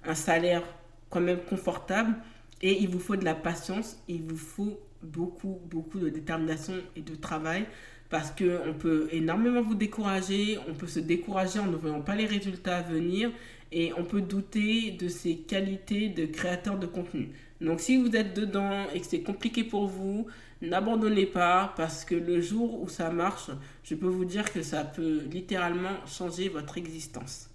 un 0.05 0.15
salaire 0.15 0.63
quand 1.09 1.21
même 1.21 1.41
confortable. 1.41 2.15
Et 2.63 2.81
il 2.83 2.89
vous 2.89 3.01
faut 3.01 3.17
de 3.17 3.25
la 3.25 3.35
patience, 3.35 3.97
il 4.07 4.23
vous 4.23 4.37
faut 4.37 4.79
beaucoup, 5.03 5.61
beaucoup 5.65 5.99
de 5.99 6.09
détermination 6.09 6.75
et 6.95 7.01
de 7.01 7.17
travail 7.17 7.67
parce 8.11 8.33
qu'on 8.33 8.75
peut 8.75 9.09
énormément 9.13 9.63
vous 9.63 9.77
décourager, 9.77 10.59
on 10.69 10.75
peut 10.75 10.89
se 10.89 10.99
décourager 10.99 11.61
en 11.61 11.67
ne 11.67 11.77
voyant 11.77 12.03
pas 12.03 12.17
les 12.17 12.27
résultats 12.27 12.83
venir 12.83 13.31
et 13.73 13.93
on 13.97 14.05
peut 14.05 14.21
douter 14.21 14.91
de 14.91 15.09
ses 15.09 15.37
qualités 15.37 16.09
de 16.09 16.27
créateur 16.27 16.77
de 16.77 16.87
contenu. 16.87 17.31
Donc 17.61 17.81
si 17.81 17.97
vous 17.97 18.17
êtes 18.17 18.35
dedans 18.35 18.87
et 18.93 19.01
que 19.01 19.07
c'est 19.07 19.23
compliqué 19.23 19.63
pour 19.63 19.87
vous, 19.87 20.27
n'abandonnez 20.61 21.27
pas 21.27 21.73
parce 21.77 22.05
que 22.05 22.17
le 22.17 22.41
jour 22.41 22.83
où 22.83 22.89
ça 22.89 23.11
marche, 23.11 23.51
je 23.85 23.95
peux 23.95 24.09
vous 24.09 24.25
dire 24.25 24.53
que 24.53 24.63
ça 24.63 24.83
peut 24.83 25.23
littéralement 25.31 26.05
changer 26.07 26.49
votre 26.49 26.79
existence. 26.79 27.49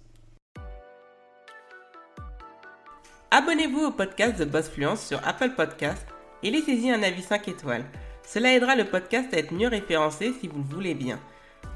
Abonnez-vous 3.30 3.86
au 3.86 3.90
podcast 3.90 4.38
de 4.38 4.46
Boss 4.46 4.70
Fluence 4.70 5.06
sur 5.06 5.20
Apple 5.26 5.50
Podcast 5.54 6.06
et 6.42 6.50
laissez-y 6.50 6.90
un 6.90 7.02
avis 7.02 7.22
5 7.22 7.48
étoiles. 7.48 7.84
Cela 8.26 8.52
aidera 8.54 8.74
le 8.74 8.84
podcast 8.84 9.32
à 9.32 9.38
être 9.38 9.52
mieux 9.52 9.68
référencé 9.68 10.34
si 10.40 10.48
vous 10.48 10.58
le 10.58 10.74
voulez 10.74 10.94
bien. 10.94 11.20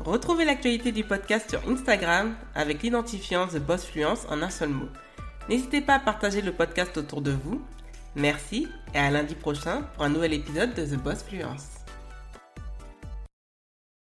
Retrouvez 0.00 0.44
l'actualité 0.44 0.92
du 0.92 1.04
podcast 1.04 1.48
sur 1.48 1.68
Instagram 1.70 2.34
avec 2.54 2.82
l'identifiant 2.82 3.46
The 3.46 3.58
Boss 3.58 3.84
Fluence 3.84 4.26
en 4.28 4.42
un 4.42 4.50
seul 4.50 4.70
mot. 4.70 4.88
N'hésitez 5.48 5.80
pas 5.80 5.94
à 5.94 6.00
partager 6.00 6.42
le 6.42 6.52
podcast 6.52 6.96
autour 6.96 7.22
de 7.22 7.30
vous. 7.30 7.62
Merci 8.16 8.66
et 8.94 8.98
à 8.98 9.10
lundi 9.10 9.36
prochain 9.36 9.82
pour 9.94 10.04
un 10.04 10.08
nouvel 10.08 10.32
épisode 10.32 10.74
de 10.74 10.84
The 10.84 11.00
Boss 11.00 11.22
Fluence. 11.22 11.79